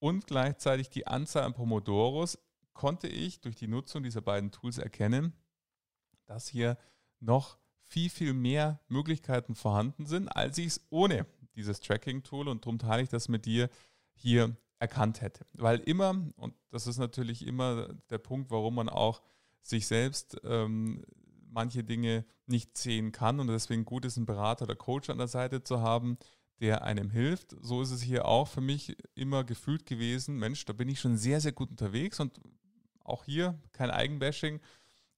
und 0.00 0.26
gleichzeitig 0.26 0.90
die 0.90 1.06
Anzahl 1.06 1.44
an 1.44 1.54
Pomodoros 1.54 2.38
konnte 2.78 3.08
ich 3.08 3.40
durch 3.40 3.56
die 3.56 3.66
Nutzung 3.66 4.04
dieser 4.04 4.20
beiden 4.20 4.52
Tools 4.52 4.78
erkennen, 4.78 5.32
dass 6.26 6.46
hier 6.46 6.78
noch 7.18 7.58
viel, 7.88 8.08
viel 8.08 8.32
mehr 8.32 8.78
Möglichkeiten 8.86 9.56
vorhanden 9.56 10.06
sind, 10.06 10.28
als 10.28 10.58
ich 10.58 10.66
es 10.66 10.86
ohne 10.88 11.26
dieses 11.56 11.80
Tracking-Tool 11.80 12.46
und 12.46 12.64
darum 12.64 12.78
teile 12.78 13.02
ich 13.02 13.08
das 13.08 13.28
mit 13.28 13.46
dir 13.46 13.68
hier 14.14 14.56
erkannt 14.78 15.22
hätte. 15.22 15.44
Weil 15.54 15.80
immer, 15.80 16.10
und 16.36 16.54
das 16.70 16.86
ist 16.86 16.98
natürlich 16.98 17.44
immer 17.44 17.94
der 18.10 18.18
Punkt, 18.18 18.52
warum 18.52 18.76
man 18.76 18.88
auch 18.88 19.22
sich 19.60 19.88
selbst 19.88 20.36
ähm, 20.44 21.04
manche 21.50 21.82
Dinge 21.82 22.24
nicht 22.46 22.78
sehen 22.78 23.10
kann 23.10 23.40
und 23.40 23.48
deswegen 23.48 23.86
gut 23.86 24.04
ist, 24.04 24.18
einen 24.18 24.26
Berater 24.26 24.66
oder 24.66 24.76
Coach 24.76 25.10
an 25.10 25.18
der 25.18 25.26
Seite 25.26 25.64
zu 25.64 25.80
haben, 25.80 26.16
der 26.60 26.84
einem 26.84 27.10
hilft. 27.10 27.56
So 27.60 27.82
ist 27.82 27.90
es 27.90 28.02
hier 28.02 28.26
auch 28.26 28.46
für 28.46 28.60
mich 28.60 28.96
immer 29.16 29.42
gefühlt 29.42 29.84
gewesen, 29.84 30.38
Mensch, 30.38 30.64
da 30.64 30.72
bin 30.72 30.88
ich 30.88 31.00
schon 31.00 31.16
sehr, 31.16 31.40
sehr 31.40 31.52
gut 31.52 31.70
unterwegs 31.70 32.20
und 32.20 32.40
auch 33.08 33.24
hier 33.24 33.58
kein 33.72 33.90
Eigenbashing. 33.90 34.60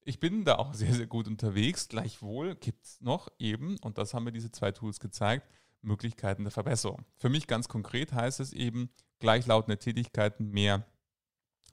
Ich 0.02 0.20
bin 0.20 0.44
da 0.44 0.56
auch 0.56 0.74
sehr, 0.74 0.92
sehr 0.92 1.06
gut 1.06 1.26
unterwegs. 1.26 1.88
Gleichwohl 1.88 2.54
gibt 2.54 2.84
es 2.84 3.00
noch 3.00 3.28
eben, 3.38 3.78
und 3.78 3.98
das 3.98 4.14
haben 4.14 4.24
mir 4.24 4.32
diese 4.32 4.50
zwei 4.50 4.72
Tools 4.72 5.00
gezeigt, 5.00 5.48
Möglichkeiten 5.82 6.44
der 6.44 6.52
Verbesserung. 6.52 7.04
Für 7.16 7.28
mich 7.28 7.46
ganz 7.46 7.68
konkret 7.68 8.12
heißt 8.12 8.40
es 8.40 8.52
eben, 8.52 8.90
gleichlautende 9.18 9.78
Tätigkeiten 9.78 10.50
mehr 10.50 10.84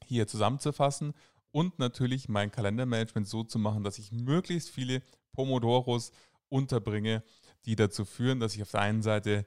hier 0.06 0.28
zusammenzufassen 0.28 1.14
und 1.52 1.80
natürlich 1.80 2.30
mein 2.30 2.52
Kalendermanagement 2.52 3.28
so 3.28 3.44
zu 3.44 3.60
machen, 3.60 3.84
dass 3.84 4.00
ich 4.00 4.12
möglichst 4.12 4.70
viele 4.70 5.02
Pomodoros 5.34 6.12
unterbringe, 6.50 7.24
die 7.66 7.76
dazu 7.76 8.06
führen, 8.06 8.40
dass 8.40 8.56
ich 8.56 8.62
auf 8.62 8.72
der 8.72 8.82
einen 8.82 9.02
Seite 9.02 9.46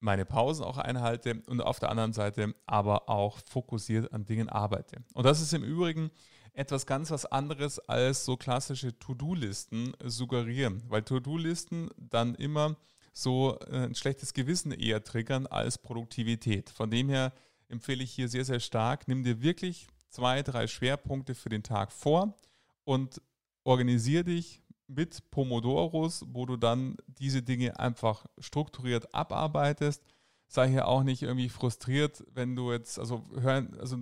meine 0.00 0.24
Pausen 0.24 0.64
auch 0.64 0.78
einhalte 0.78 1.42
und 1.46 1.60
auf 1.60 1.80
der 1.80 1.90
anderen 1.90 2.12
Seite 2.12 2.54
aber 2.66 3.08
auch 3.08 3.38
fokussiert 3.48 4.12
an 4.12 4.24
Dingen 4.24 4.48
arbeite. 4.48 5.02
Und 5.14 5.24
das 5.24 5.40
ist 5.40 5.52
im 5.52 5.64
Übrigen 5.64 6.10
etwas 6.52 6.86
ganz 6.86 7.10
was 7.10 7.24
anderes 7.24 7.78
als 7.78 8.24
so 8.24 8.36
klassische 8.36 8.98
To-Do-Listen 8.98 9.92
suggerieren, 10.04 10.82
weil 10.88 11.02
To-Do-Listen 11.02 11.90
dann 11.96 12.34
immer 12.34 12.76
so 13.12 13.58
äh, 13.70 13.86
ein 13.86 13.94
schlechtes 13.94 14.32
Gewissen 14.32 14.72
eher 14.72 15.02
triggern 15.02 15.46
als 15.46 15.78
Produktivität. 15.78 16.70
Von 16.70 16.90
dem 16.90 17.08
her 17.08 17.32
empfehle 17.68 18.02
ich 18.02 18.12
hier 18.12 18.28
sehr, 18.28 18.44
sehr 18.44 18.60
stark, 18.60 19.08
nimm 19.08 19.22
dir 19.22 19.42
wirklich 19.42 19.88
zwei, 20.08 20.42
drei 20.42 20.66
Schwerpunkte 20.66 21.34
für 21.34 21.48
den 21.48 21.62
Tag 21.62 21.92
vor 21.92 22.34
und 22.84 23.20
organisiere 23.64 24.24
dich 24.24 24.62
mit 24.88 25.30
Pomodoros, 25.30 26.24
wo 26.28 26.46
du 26.46 26.56
dann 26.56 26.96
diese 27.06 27.42
Dinge 27.42 27.78
einfach 27.78 28.26
strukturiert 28.38 29.14
abarbeitest. 29.14 30.02
Sei 30.48 30.68
hier 30.68 30.88
auch 30.88 31.02
nicht 31.02 31.22
irgendwie 31.22 31.50
frustriert, 31.50 32.24
wenn 32.32 32.56
du 32.56 32.72
jetzt, 32.72 32.98
also 32.98 33.28
hör, 33.38 33.68
also 33.78 33.98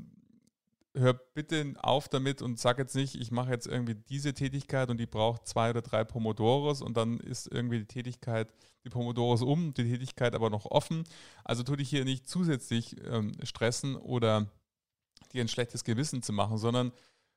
hör 0.95 1.13
bitte 1.13 1.75
auf 1.83 2.09
damit 2.09 2.41
und 2.41 2.59
sag 2.59 2.79
jetzt 2.79 2.95
nicht, 2.95 3.17
ich 3.17 3.31
mache 3.31 3.51
jetzt 3.51 3.67
irgendwie 3.67 3.95
diese 3.95 4.33
Tätigkeit 4.33 4.89
und 4.89 4.99
die 4.99 5.07
braucht 5.07 5.47
zwei 5.47 5.71
oder 5.71 5.83
drei 5.83 6.05
Pomodoros 6.05 6.83
und 6.83 6.97
dann 6.97 7.19
ist 7.19 7.47
irgendwie 7.53 7.81
die 7.81 7.87
Tätigkeit, 7.87 8.49
die 8.85 8.91
Pomodoros 8.91 9.43
um, 9.43 9.75
die 9.75 9.85
Tätigkeit 9.85 10.35
aber 10.35 10.51
noch 10.51 10.67
offen. 10.67 11.05
Also 11.45 11.65
tu 11.65 11.77
dich 11.77 11.91
hier 11.91 12.05
nicht 12.05 12.29
zusätzlich 12.29 12.97
ähm, 13.05 13.33
stressen 13.43 13.97
oder 13.97 14.47
dir 15.33 15.43
ein 15.43 15.49
schlechtes 15.49 15.85
Gewissen 15.85 16.23
zu 16.23 16.33
machen, 16.33 16.59
sondern 16.59 16.93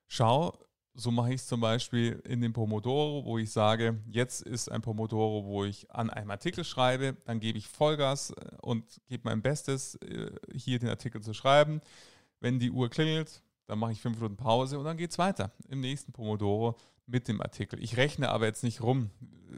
schau, 0.07 0.53
so 0.93 1.11
mache 1.11 1.29
ich 1.29 1.41
es 1.41 1.47
zum 1.47 1.61
Beispiel 1.61 2.21
in 2.25 2.41
dem 2.41 2.53
Pomodoro, 2.53 3.23
wo 3.25 3.37
ich 3.37 3.51
sage, 3.51 4.01
jetzt 4.07 4.41
ist 4.41 4.69
ein 4.69 4.81
Pomodoro, 4.81 5.45
wo 5.45 5.63
ich 5.63 5.89
an 5.91 6.09
einem 6.09 6.31
Artikel 6.31 6.63
schreibe, 6.63 7.15
dann 7.25 7.39
gebe 7.39 7.57
ich 7.57 7.67
Vollgas 7.67 8.31
äh, 8.31 8.55
und 8.61 8.83
gebe 9.07 9.23
mein 9.25 9.41
Bestes, 9.41 9.95
äh, 9.95 10.31
hier 10.53 10.79
den 10.79 10.89
Artikel 10.89 11.21
zu 11.21 11.33
schreiben. 11.33 11.81
Wenn 12.39 12.59
die 12.59 12.71
Uhr 12.71 12.89
klingelt, 12.89 13.41
dann 13.67 13.79
mache 13.79 13.91
ich 13.91 14.01
fünf 14.01 14.17
Minuten 14.17 14.37
Pause 14.37 14.79
und 14.79 14.85
dann 14.85 14.97
geht 14.97 15.11
es 15.11 15.17
weiter 15.17 15.51
im 15.67 15.79
nächsten 15.79 16.11
Pomodoro 16.11 16.77
mit 17.05 17.27
dem 17.27 17.41
Artikel. 17.41 17.81
Ich 17.83 17.97
rechne 17.97 18.29
aber 18.29 18.45
jetzt 18.45 18.63
nicht 18.63 18.81
rum. 18.81 19.09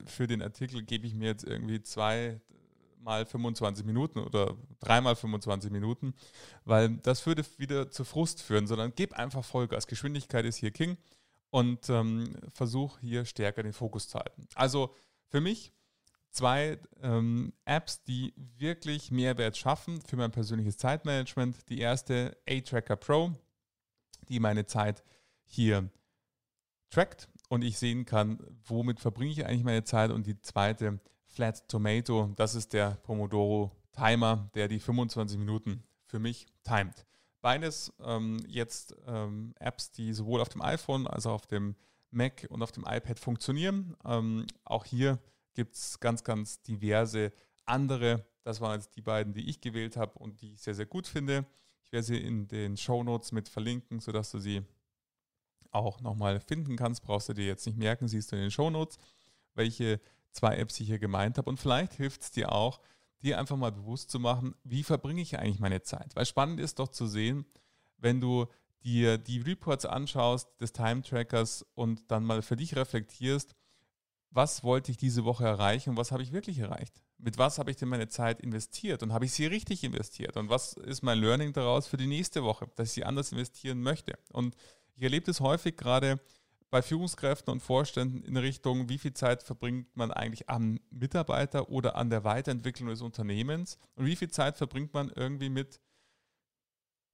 Für 0.06 0.28
den 0.28 0.42
Artikel 0.42 0.84
gebe 0.84 1.06
ich 1.06 1.14
mir 1.14 1.28
jetzt 1.28 1.44
irgendwie 1.44 1.82
zwei, 1.82 2.40
mal 3.00 3.26
25 3.26 3.86
Minuten 3.86 4.20
oder 4.20 4.56
dreimal 4.80 5.16
25 5.16 5.72
Minuten, 5.72 6.14
weil 6.66 6.98
das 6.98 7.26
würde 7.26 7.44
wieder 7.58 7.90
zu 7.90 8.04
Frust 8.04 8.42
führen, 8.42 8.68
sondern 8.68 8.94
gib 8.96 9.14
einfach 9.14 9.44
Vollgas. 9.44 9.88
Geschwindigkeit 9.88 10.46
ist 10.46 10.58
hier 10.58 10.72
King 10.72 10.98
und 11.52 11.90
ähm, 11.90 12.34
versuch 12.54 13.00
hier 13.00 13.26
stärker 13.26 13.62
den 13.62 13.74
Fokus 13.74 14.08
zu 14.08 14.18
halten. 14.18 14.48
Also 14.56 14.96
für 15.28 15.42
mich 15.42 15.72
zwei 16.32 16.80
ähm, 17.02 17.54
Apps, 17.66 18.04
die 18.04 18.34
wirklich 18.58 19.12
Mehrwert 19.12 19.58
schaffen 19.58 20.02
für 20.02 20.16
mein 20.16 20.32
persönliches 20.32 20.78
Zeitmanagement. 20.78 21.70
Die 21.70 21.80
erste 21.80 22.38
A-Tracker 22.50 22.96
Pro, 22.96 23.34
die 24.30 24.40
meine 24.40 24.66
Zeit 24.66 25.04
hier 25.44 25.90
trackt 26.90 27.30
und 27.50 27.64
ich 27.64 27.78
sehen 27.78 28.06
kann, 28.06 28.40
womit 28.66 29.00
verbringe 29.00 29.32
ich 29.32 29.46
eigentlich 29.46 29.64
meine 29.64 29.84
Zeit. 29.84 30.12
Und 30.12 30.26
die 30.26 30.40
zweite 30.42 31.00
Flat 31.26 31.68
Tomato, 31.68 32.32
das 32.36 32.56
ist 32.56 32.74
der 32.74 32.92
Pomodoro 33.04 33.72
Timer, 33.92 34.50
der 34.56 34.68
die 34.68 34.80
25 34.80 35.38
Minuten 35.38 35.84
für 36.06 36.20
mich 36.20 36.48
timet. 36.64 37.06
Beides 37.42 37.92
ähm, 38.04 38.44
jetzt 38.48 38.96
ähm, 39.08 39.54
Apps, 39.60 39.92
die 39.92 40.14
sowohl 40.14 40.42
auf 40.42 40.50
dem 40.50 40.62
iPhone 40.62 41.08
als 41.08 41.26
auch 41.26 41.34
auf 41.34 41.48
dem 41.48 41.76
Mac 42.12 42.46
und 42.50 42.62
auf 42.62 42.72
dem 42.72 42.86
iPad 42.88 43.20
funktionieren. 43.20 43.96
Ähm, 44.06 44.46
auch 44.64 44.86
hier 44.86 45.20
gibt 45.54 45.76
es 45.76 46.00
ganz, 46.00 46.24
ganz 46.24 46.62
diverse 46.62 47.32
andere. 47.66 48.26
Das 48.44 48.62
waren 48.62 48.80
jetzt 48.80 48.96
die 48.96 49.02
beiden, 49.02 49.34
die 49.34 49.50
ich 49.50 49.62
gewählt 49.62 49.98
habe 49.98 50.18
und 50.20 50.42
die 50.42 50.54
ich 50.54 50.62
sehr, 50.62 50.76
sehr 50.76 50.86
gut 50.86 51.08
finde. 51.08 51.46
Ich 51.84 51.92
werde 51.92 52.06
sie 52.06 52.18
in 52.18 52.48
den 52.48 52.78
Show 52.78 53.04
Notes 53.04 53.32
mit 53.32 53.50
verlinken, 53.50 54.00
sodass 54.00 54.32
du 54.32 54.40
sie 54.40 54.62
auch 55.72 56.02
nochmal 56.02 56.40
finden 56.40 56.76
kannst. 56.76 57.04
Brauchst 57.04 57.30
du 57.30 57.34
dir 57.34 57.46
jetzt 57.46 57.66
nicht 57.66 57.78
merken, 57.78 58.08
siehst 58.08 58.32
du 58.32 58.36
in 58.36 58.44
den 58.44 58.52
Show 58.52 58.70
Notes, 58.70 58.98
welche 59.56 60.00
zwei 60.32 60.58
Apps 60.58 60.80
ich 60.80 60.88
hier 60.88 61.00
gemeint 61.00 61.38
habe. 61.38 61.50
Und 61.50 61.60
vielleicht 61.60 61.94
hilft 61.94 62.22
es 62.22 62.32
dir 62.32 62.52
auch, 62.52 62.80
dir 63.22 63.40
einfach 63.40 63.58
mal 63.58 63.72
bewusst 63.72 64.12
zu 64.12 64.20
machen, 64.20 64.56
wie 64.64 64.84
verbringe 64.84 65.22
ich 65.22 65.40
eigentlich 65.40 65.60
meine 65.60 65.82
Zeit. 65.82 66.16
Weil 66.16 66.26
spannend 66.26 66.60
ist 66.60 66.80
doch 66.80 66.90
zu 66.90 67.08
sehen, 67.08 67.46
wenn 67.98 68.20
du 68.20 68.48
dir 68.84 69.18
die 69.18 69.40
Reports 69.40 69.86
anschaust 69.86 70.50
des 70.60 70.74
Time 70.74 71.04
Trackers 71.04 71.66
und 71.76 72.10
dann 72.10 72.24
mal 72.24 72.42
für 72.42 72.56
dich 72.56 72.76
reflektierst, 72.76 73.56
was 74.32 74.64
wollte 74.64 74.92
ich 74.92 74.98
diese 74.98 75.26
Woche 75.26 75.46
erreichen 75.46 75.92
und 75.92 75.98
was 75.98 76.12
habe 76.12 76.24
ich 76.24 76.32
wirklich 76.32 76.60
erreicht? 76.60 77.02
Mit 77.18 77.38
was 77.38 77.60
habe 77.60 77.70
ich 77.70 77.78
denn 77.78 77.90
meine 77.90 78.08
Zeit 78.08 78.40
investiert 78.40 79.04
und 79.04 79.14
habe 79.14 79.26
ich 79.26 79.34
sie 79.34 79.46
richtig 79.46 79.84
investiert? 79.84 80.38
Und 80.38 80.50
was 80.50 80.74
ist 80.74 81.04
mein 81.04 81.20
Learning 81.20 81.54
daraus 81.54 81.86
für 81.86 81.98
die 81.98 82.08
nächste 82.08 82.44
Woche, 82.44 82.68
dass 82.76 82.90
ich 82.90 82.94
sie 82.94 83.04
anders 83.04 83.32
investieren 83.32 83.82
möchte? 83.82 84.18
Und 84.32 84.56
ich 84.96 85.04
erlebe 85.04 85.26
das 85.26 85.42
häufig 85.42 85.78
gerade 85.78 86.20
bei 86.72 86.82
Führungskräften 86.82 87.52
und 87.52 87.60
Vorständen 87.60 88.24
in 88.24 88.38
Richtung, 88.38 88.88
wie 88.90 88.98
viel 88.98 89.14
Zeit 89.14 89.44
verbringt 89.44 89.96
man 89.96 90.10
eigentlich 90.10 90.50
am 90.50 90.80
Mitarbeiter 90.90 91.70
oder 91.70 91.96
an 91.98 92.10
der 92.10 92.24
Weiterentwicklung 92.24 92.90
des 92.90 93.02
Unternehmens 93.02 93.78
und 93.96 94.06
wie 94.06 94.16
viel 94.16 94.32
Zeit 94.32 94.58
verbringt 94.58 94.94
man 94.94 95.12
irgendwie 95.14 95.50
mit 95.50 95.82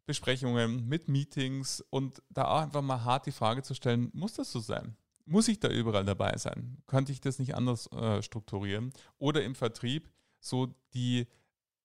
Besprechungen, 0.05 0.87
mit 0.87 1.09
Meetings 1.09 1.83
und 1.89 2.21
da 2.29 2.45
auch 2.45 2.61
einfach 2.61 2.83
mal 2.83 3.03
hart 3.03 3.25
die 3.25 3.31
Frage 3.31 3.63
zu 3.63 3.73
stellen, 3.73 4.09
muss 4.13 4.35
das 4.35 4.51
so 4.51 4.59
sein? 4.59 4.95
Muss 5.25 5.49
ich 5.49 5.59
da 5.59 5.69
überall 5.69 6.05
dabei 6.05 6.37
sein? 6.37 6.77
Könnte 6.85 7.11
ich 7.11 7.19
das 7.19 7.39
nicht 7.39 7.55
anders 7.55 7.91
äh, 7.91 8.21
strukturieren? 8.21 8.93
Oder 9.17 9.43
im 9.43 9.55
Vertrieb 9.55 10.09
so 10.39 10.73
die 10.93 11.27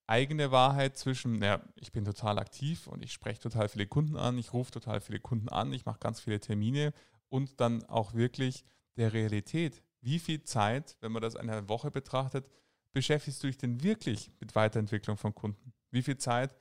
eigene 0.07 0.51
Wahrheit 0.51 0.97
zwischen, 0.99 1.39
naja, 1.39 1.63
ich 1.77 1.91
bin 1.91 2.05
total 2.05 2.39
aktiv 2.39 2.87
und 2.87 3.03
ich 3.03 3.13
spreche 3.13 3.41
total 3.41 3.69
viele 3.69 3.87
Kunden 3.87 4.17
an, 4.17 4.37
ich 4.37 4.53
rufe 4.53 4.71
total 4.71 5.01
viele 5.01 5.21
Kunden 5.21 5.49
an, 5.49 5.73
ich 5.73 5.87
mache 5.87 5.99
ganz 6.01 6.21
viele 6.21 6.39
Termine 6.39 6.93
und 7.33 7.61
dann 7.61 7.85
auch 7.85 8.15
wirklich 8.15 8.65
der 8.97 9.13
Realität. 9.13 9.83
Wie 10.01 10.19
viel 10.19 10.43
Zeit, 10.43 10.97
wenn 11.01 11.13
man 11.13 11.23
das 11.23 11.37
eine 11.37 11.69
Woche 11.69 11.91
betrachtet, 11.91 12.49
beschäftigst 12.93 13.43
du 13.43 13.47
dich 13.47 13.59
denn 13.59 13.83
wirklich 13.83 14.31
mit 14.41 14.55
Weiterentwicklung 14.55 15.17
von 15.17 15.35
Kunden? 15.35 15.73
Wie 15.91 16.03
viel 16.03 16.19
Zeit 16.19 16.55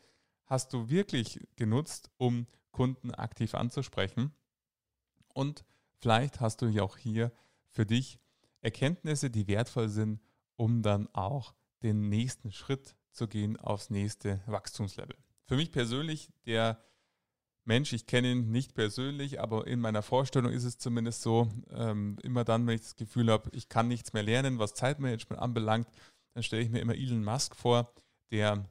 hast 0.46 0.74
du 0.74 0.90
wirklich 0.90 1.40
genutzt, 1.56 2.10
um 2.18 2.48
Kunden 2.72 3.12
aktiv 3.12 3.54
anzusprechen? 3.54 4.34
Und 5.34 5.66
Vielleicht 6.02 6.40
hast 6.42 6.62
du 6.62 6.66
ja 6.66 6.82
auch 6.82 6.98
hier 6.98 7.32
für 7.70 7.86
dich 7.86 8.20
Erkenntnisse, 8.62 9.30
die 9.30 9.48
wertvoll 9.48 9.88
sind, 9.88 10.20
um 10.56 10.82
dann 10.82 11.08
auch 11.14 11.54
den 11.84 12.10
nächsten 12.10 12.52
Schritt 12.52 12.96
zu 13.12 13.28
gehen 13.28 13.58
aufs 13.58 13.92
nächste 13.92 14.42
Wachstumslevel. 14.48 15.16
Für 15.46 15.56
mich 15.56 15.72
persönlich 15.72 16.32
der 16.46 16.84
Mensch, 17.66 17.94
ich 17.94 18.08
kenne 18.08 18.32
ihn 18.32 18.52
nicht 18.52 18.74
persönlich, 18.74 19.40
aber 19.40 19.68
in 19.68 19.80
meiner 19.80 20.02
Vorstellung 20.02 20.52
ist 20.52 20.64
es 20.64 20.78
zumindest 20.78 21.22
so, 21.22 21.48
ähm, 21.70 22.18
immer 22.24 22.44
dann, 22.44 22.66
wenn 22.66 22.76
ich 22.76 22.82
das 22.82 22.96
Gefühl 22.96 23.32
habe, 23.32 23.50
ich 23.54 23.70
kann 23.70 23.88
nichts 23.88 24.14
mehr 24.14 24.24
lernen, 24.24 24.58
was 24.58 24.74
Zeitmanagement 24.74 25.42
anbelangt, 25.42 25.88
dann 26.34 26.44
stelle 26.44 26.64
ich 26.64 26.70
mir 26.70 26.80
immer 26.80 26.96
Elon 26.96 27.24
Musk 27.24 27.56
vor, 27.56 27.94
der 28.32 28.66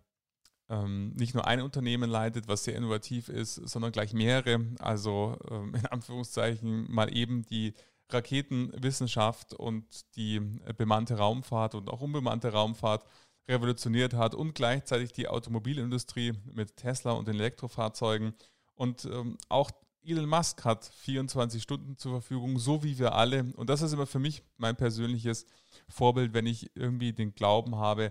ähm, 0.68 1.12
nicht 1.14 1.34
nur 1.34 1.46
ein 1.46 1.60
Unternehmen 1.60 2.08
leitet, 2.08 2.48
was 2.48 2.64
sehr 2.64 2.76
innovativ 2.76 3.28
ist, 3.28 3.54
sondern 3.54 3.92
gleich 3.92 4.12
mehrere. 4.12 4.66
Also 4.78 5.36
ähm, 5.50 5.74
in 5.74 5.86
Anführungszeichen 5.86 6.90
mal 6.90 7.14
eben 7.14 7.44
die 7.46 7.74
Raketenwissenschaft 8.08 9.54
und 9.54 9.84
die 10.16 10.36
äh, 10.36 10.72
bemannte 10.76 11.18
Raumfahrt 11.18 11.74
und 11.74 11.90
auch 11.90 12.00
unbemannte 12.00 12.52
Raumfahrt 12.52 13.04
revolutioniert 13.48 14.14
hat 14.14 14.34
und 14.34 14.54
gleichzeitig 14.54 15.12
die 15.12 15.28
Automobilindustrie 15.28 16.34
mit 16.52 16.76
Tesla 16.76 17.12
und 17.12 17.26
den 17.26 17.34
Elektrofahrzeugen. 17.34 18.34
Und 18.80 19.04
ähm, 19.04 19.36
auch 19.50 19.70
Elon 20.02 20.26
Musk 20.26 20.64
hat 20.64 20.86
24 20.86 21.62
Stunden 21.62 21.98
zur 21.98 22.12
Verfügung, 22.12 22.58
so 22.58 22.82
wie 22.82 22.98
wir 22.98 23.14
alle. 23.14 23.52
Und 23.56 23.68
das 23.68 23.82
ist 23.82 23.92
immer 23.92 24.06
für 24.06 24.18
mich 24.18 24.42
mein 24.56 24.74
persönliches 24.74 25.44
Vorbild, 25.90 26.32
wenn 26.32 26.46
ich 26.46 26.74
irgendwie 26.74 27.12
den 27.12 27.34
Glauben 27.34 27.76
habe, 27.76 28.10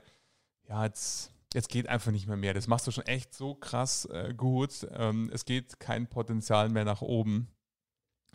ja, 0.68 0.86
jetzt 0.86 1.34
jetzt 1.56 1.70
geht 1.70 1.90
einfach 1.90 2.12
nicht 2.12 2.28
mehr 2.28 2.38
mehr. 2.38 2.54
Das 2.54 2.68
machst 2.68 2.86
du 2.86 2.92
schon 2.92 3.08
echt 3.08 3.34
so 3.34 3.56
krass 3.56 4.06
äh, 4.06 4.32
gut. 4.38 4.88
Ähm, 4.92 5.32
es 5.34 5.44
geht 5.44 5.80
kein 5.80 6.06
Potenzial 6.06 6.70
mehr 6.70 6.86
nach 6.86 7.02
oben. 7.02 7.48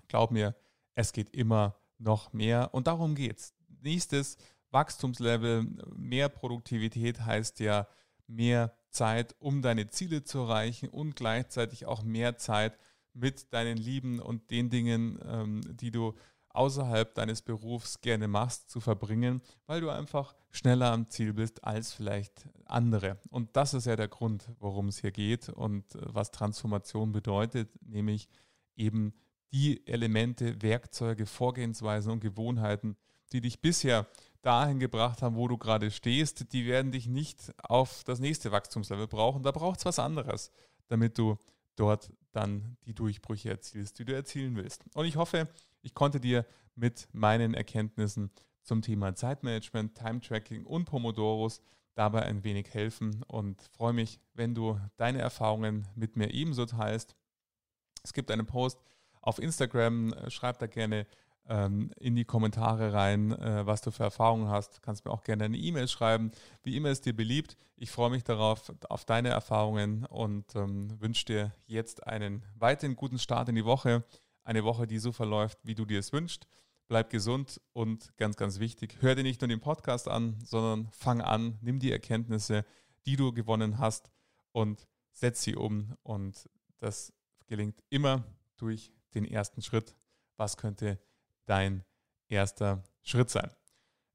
Glaub 0.09 0.33
mir, 0.33 0.57
es 0.97 1.12
geht 1.12 1.31
immer 1.31 1.77
noch 1.99 2.33
mehr 2.33 2.75
und 2.75 2.88
darum 2.88 3.14
geht's. 3.14 3.55
Nächstes 3.81 4.38
Wachstumslevel, 4.73 5.68
mehr 5.94 6.29
Produktivität 6.29 7.20
heißt 7.20 7.61
ja 7.61 7.87
mehr 8.27 8.77
Zeit, 8.94 9.35
um 9.38 9.61
deine 9.61 9.88
Ziele 9.90 10.24
zu 10.24 10.38
erreichen 10.38 10.88
und 10.88 11.16
gleichzeitig 11.16 11.87
auch 11.87 12.02
mehr 12.02 12.38
Zeit 12.38 12.78
mit 13.12 13.52
deinen 13.52 13.76
Lieben 13.76 14.20
und 14.20 14.50
den 14.50 14.70
Dingen, 14.70 15.18
ähm, 15.24 15.61
die 15.76 15.90
du 15.90 16.14
außerhalb 16.50 17.14
deines 17.14 17.42
Berufs 17.42 18.00
gerne 18.00 18.28
machst, 18.28 18.70
zu 18.70 18.80
verbringen, 18.80 19.42
weil 19.66 19.80
du 19.80 19.90
einfach 19.90 20.35
schneller 20.52 20.92
am 20.92 21.11
Ziel 21.11 21.33
bist 21.33 21.64
als 21.64 21.92
vielleicht 21.92 22.48
andere. 22.64 23.18
Und 23.30 23.57
das 23.57 23.74
ist 23.74 23.87
ja 23.87 23.96
der 23.96 24.09
Grund, 24.09 24.48
worum 24.61 24.88
es 24.88 25.00
hier 25.00 25.11
geht 25.11 25.48
und 25.48 25.94
äh, 25.94 25.98
was 26.04 26.30
Transformation 26.30 27.12
bedeutet, 27.12 27.70
nämlich 27.83 28.28
eben 28.76 29.14
die 29.52 29.87
Elemente, 29.87 30.62
Werkzeuge, 30.62 31.26
Vorgehensweisen 31.26 32.12
und 32.12 32.20
Gewohnheiten, 32.20 32.96
die 33.33 33.40
dich 33.40 33.61
bisher 33.61 34.07
dahin 34.44 34.78
gebracht 34.78 35.22
haben, 35.22 35.37
wo 35.37 35.48
du 35.48 35.59
gerade 35.59 35.90
stehst, 35.90 36.52
die 36.52 36.66
werden 36.66 36.92
dich 36.92 37.07
nicht 37.07 37.52
auf 37.62 38.04
das 38.04 38.20
nächste 38.20 38.52
Wachstumslevel 38.52 39.09
brauchen. 39.09 39.42
Da 39.42 39.50
braucht 39.50 39.78
es 39.78 39.85
was 39.85 39.98
anderes, 39.98 40.50
damit 40.88 41.18
du 41.18 41.38
dort 41.76 42.12
dann 42.33 42.76
die 42.85 42.94
Durchbrüche 42.94 43.50
erzielst, 43.50 43.98
die 43.98 44.04
du 44.04 44.14
erzielen 44.14 44.57
willst. 44.57 44.85
Und 44.94 45.07
ich 45.07 45.16
hoffe, 45.16 45.48
ich 45.83 45.94
konnte 45.94 46.20
dir 46.20 46.46
mit 46.74 47.09
meinen 47.12 47.54
Erkenntnissen 47.54 48.30
zum 48.62 48.83
Thema 48.83 49.14
Zeitmanagement, 49.14 49.94
Time-Tracking 49.94 50.64
und 50.64 50.87
Pomodoros 50.87 51.61
dabei 51.94 52.22
ein 52.22 52.42
wenig 52.44 52.72
helfen 52.74 53.22
und 53.24 53.62
freue 53.76 53.92
mich, 53.92 54.20
wenn 54.35 54.54
du 54.54 54.80
deine 54.96 55.20
Erfahrungen 55.20 55.87
mit 55.94 56.16
mir 56.16 56.33
ebenso 56.33 56.66
teilst. 56.66 57.14
Es 58.02 58.12
gibt 58.12 58.30
einen 58.30 58.46
Post 58.46 58.78
auf 59.20 59.38
Instagram, 59.38 60.14
schreib 60.28 60.59
da 60.59 60.66
gerne 60.66 61.07
ähm, 61.48 61.90
in 61.96 62.14
die 62.16 62.24
Kommentare 62.24 62.92
rein, 62.92 63.33
äh, 63.33 63.66
was 63.66 63.80
du 63.80 63.90
für 63.90 64.04
Erfahrungen 64.04 64.48
hast. 64.48 64.83
Kannst 64.83 65.04
mir 65.04 65.11
auch 65.11 65.24
gerne 65.24 65.44
eine 65.44 65.57
E-Mail 65.57 65.88
schreiben. 65.88 66.30
Wie 66.62 66.76
immer 66.76 66.90
ist 66.90 67.07
dir 67.07 67.14
beliebt. 67.14 67.57
Ich 67.76 67.90
freue 67.90 68.11
mich 68.11 68.24
darauf, 68.24 68.72
auf 68.88 69.04
deine 69.04 69.28
Erfahrungen 69.28 70.04
und 70.07 70.54
ähm, 70.54 71.00
wünsche 71.00 71.26
dir 71.26 71.52
jetzt 71.66 72.07
einen 72.07 72.44
weiteren 72.54 72.96
guten 72.96 73.18
Start 73.18 73.48
in 73.48 73.54
die 73.54 73.64
Woche. 73.64 74.04
Eine 74.42 74.64
Woche, 74.64 74.87
die 74.87 74.98
so 74.98 75.12
verläuft, 75.12 75.59
wie 75.62 75.74
du 75.74 75.85
dir 75.85 75.98
es 75.98 76.12
wünschst. 76.12 76.46
Bleib 76.87 77.11
gesund 77.11 77.61
und 77.72 78.14
ganz, 78.18 78.37
ganz 78.37 78.59
wichtig, 78.59 78.98
hör 79.00 79.14
dir 79.14 79.22
nicht 79.22 79.40
nur 79.40 79.48
den 79.48 79.61
Podcast 79.61 80.07
an, 80.07 80.38
sondern 80.44 80.88
fang 80.92 81.22
an, 81.22 81.57
nimm 81.62 81.78
die 81.78 81.90
Erkenntnisse, 81.90 82.66
die 83.07 83.16
du 83.16 83.33
gewonnen 83.33 83.78
hast 83.78 84.11
und 84.52 84.87
setz 85.11 85.42
sie 85.42 85.57
um. 85.57 85.96
Und 86.02 86.48
das 86.80 87.14
gelingt 87.46 87.83
immer 87.88 88.24
durch 88.59 88.92
den 89.14 89.24
ersten 89.24 89.62
Schritt. 89.62 89.96
Was 90.37 90.59
könnte 90.59 90.98
dein 91.46 91.85
erster 92.28 92.83
Schritt 93.02 93.30
sein. 93.30 93.50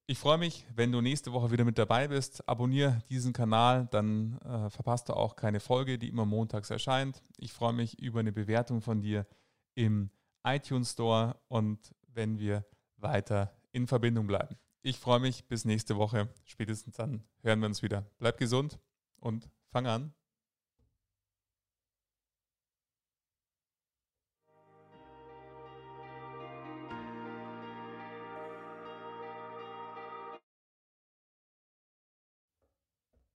Ich 0.08 0.18
freue 0.18 0.40
mich, 0.40 0.66
wenn 0.74 0.92
du 0.92 1.02
nächste 1.02 1.34
Woche 1.34 1.52
wieder 1.52 1.66
mit 1.66 1.78
dabei 1.78 2.08
bist. 2.08 2.48
Abonniere 2.50 3.04
diesen 3.10 3.32
Kanal, 3.32 3.88
dann 3.92 4.40
äh, 4.40 4.70
verpasst 4.72 5.08
du 5.08 5.14
auch 5.14 5.36
keine 5.36 5.60
Folge, 5.60 6.00
die 6.00 6.10
immer 6.10 6.26
montags 6.26 6.72
erscheint. 6.72 7.22
Ich 7.38 7.54
freue 7.54 7.74
mich 7.74 8.00
über 8.00 8.20
eine 8.20 8.32
Bewertung 8.32 8.82
von 8.82 9.02
dir 9.02 9.28
im 9.76 10.10
iTunes 10.44 10.94
Store 10.94 11.40
und 11.48 11.94
wenn 12.08 12.40
wir 12.40 12.66
weiter 12.98 13.54
in 13.72 13.86
Verbindung 13.86 14.26
bleiben. 14.26 14.58
Ich 14.82 14.98
freue 14.98 15.20
mich 15.20 15.46
bis 15.46 15.64
nächste 15.64 15.98
Woche. 15.98 16.30
Spätestens 16.44 16.96
dann 16.96 17.24
hören 17.44 17.60
wir 17.60 17.68
uns 17.68 17.84
wieder. 17.84 18.10
Bleib 18.18 18.40
gesund 18.40 18.80
und 19.18 19.48
fang 19.72 19.86
an, 19.86 20.14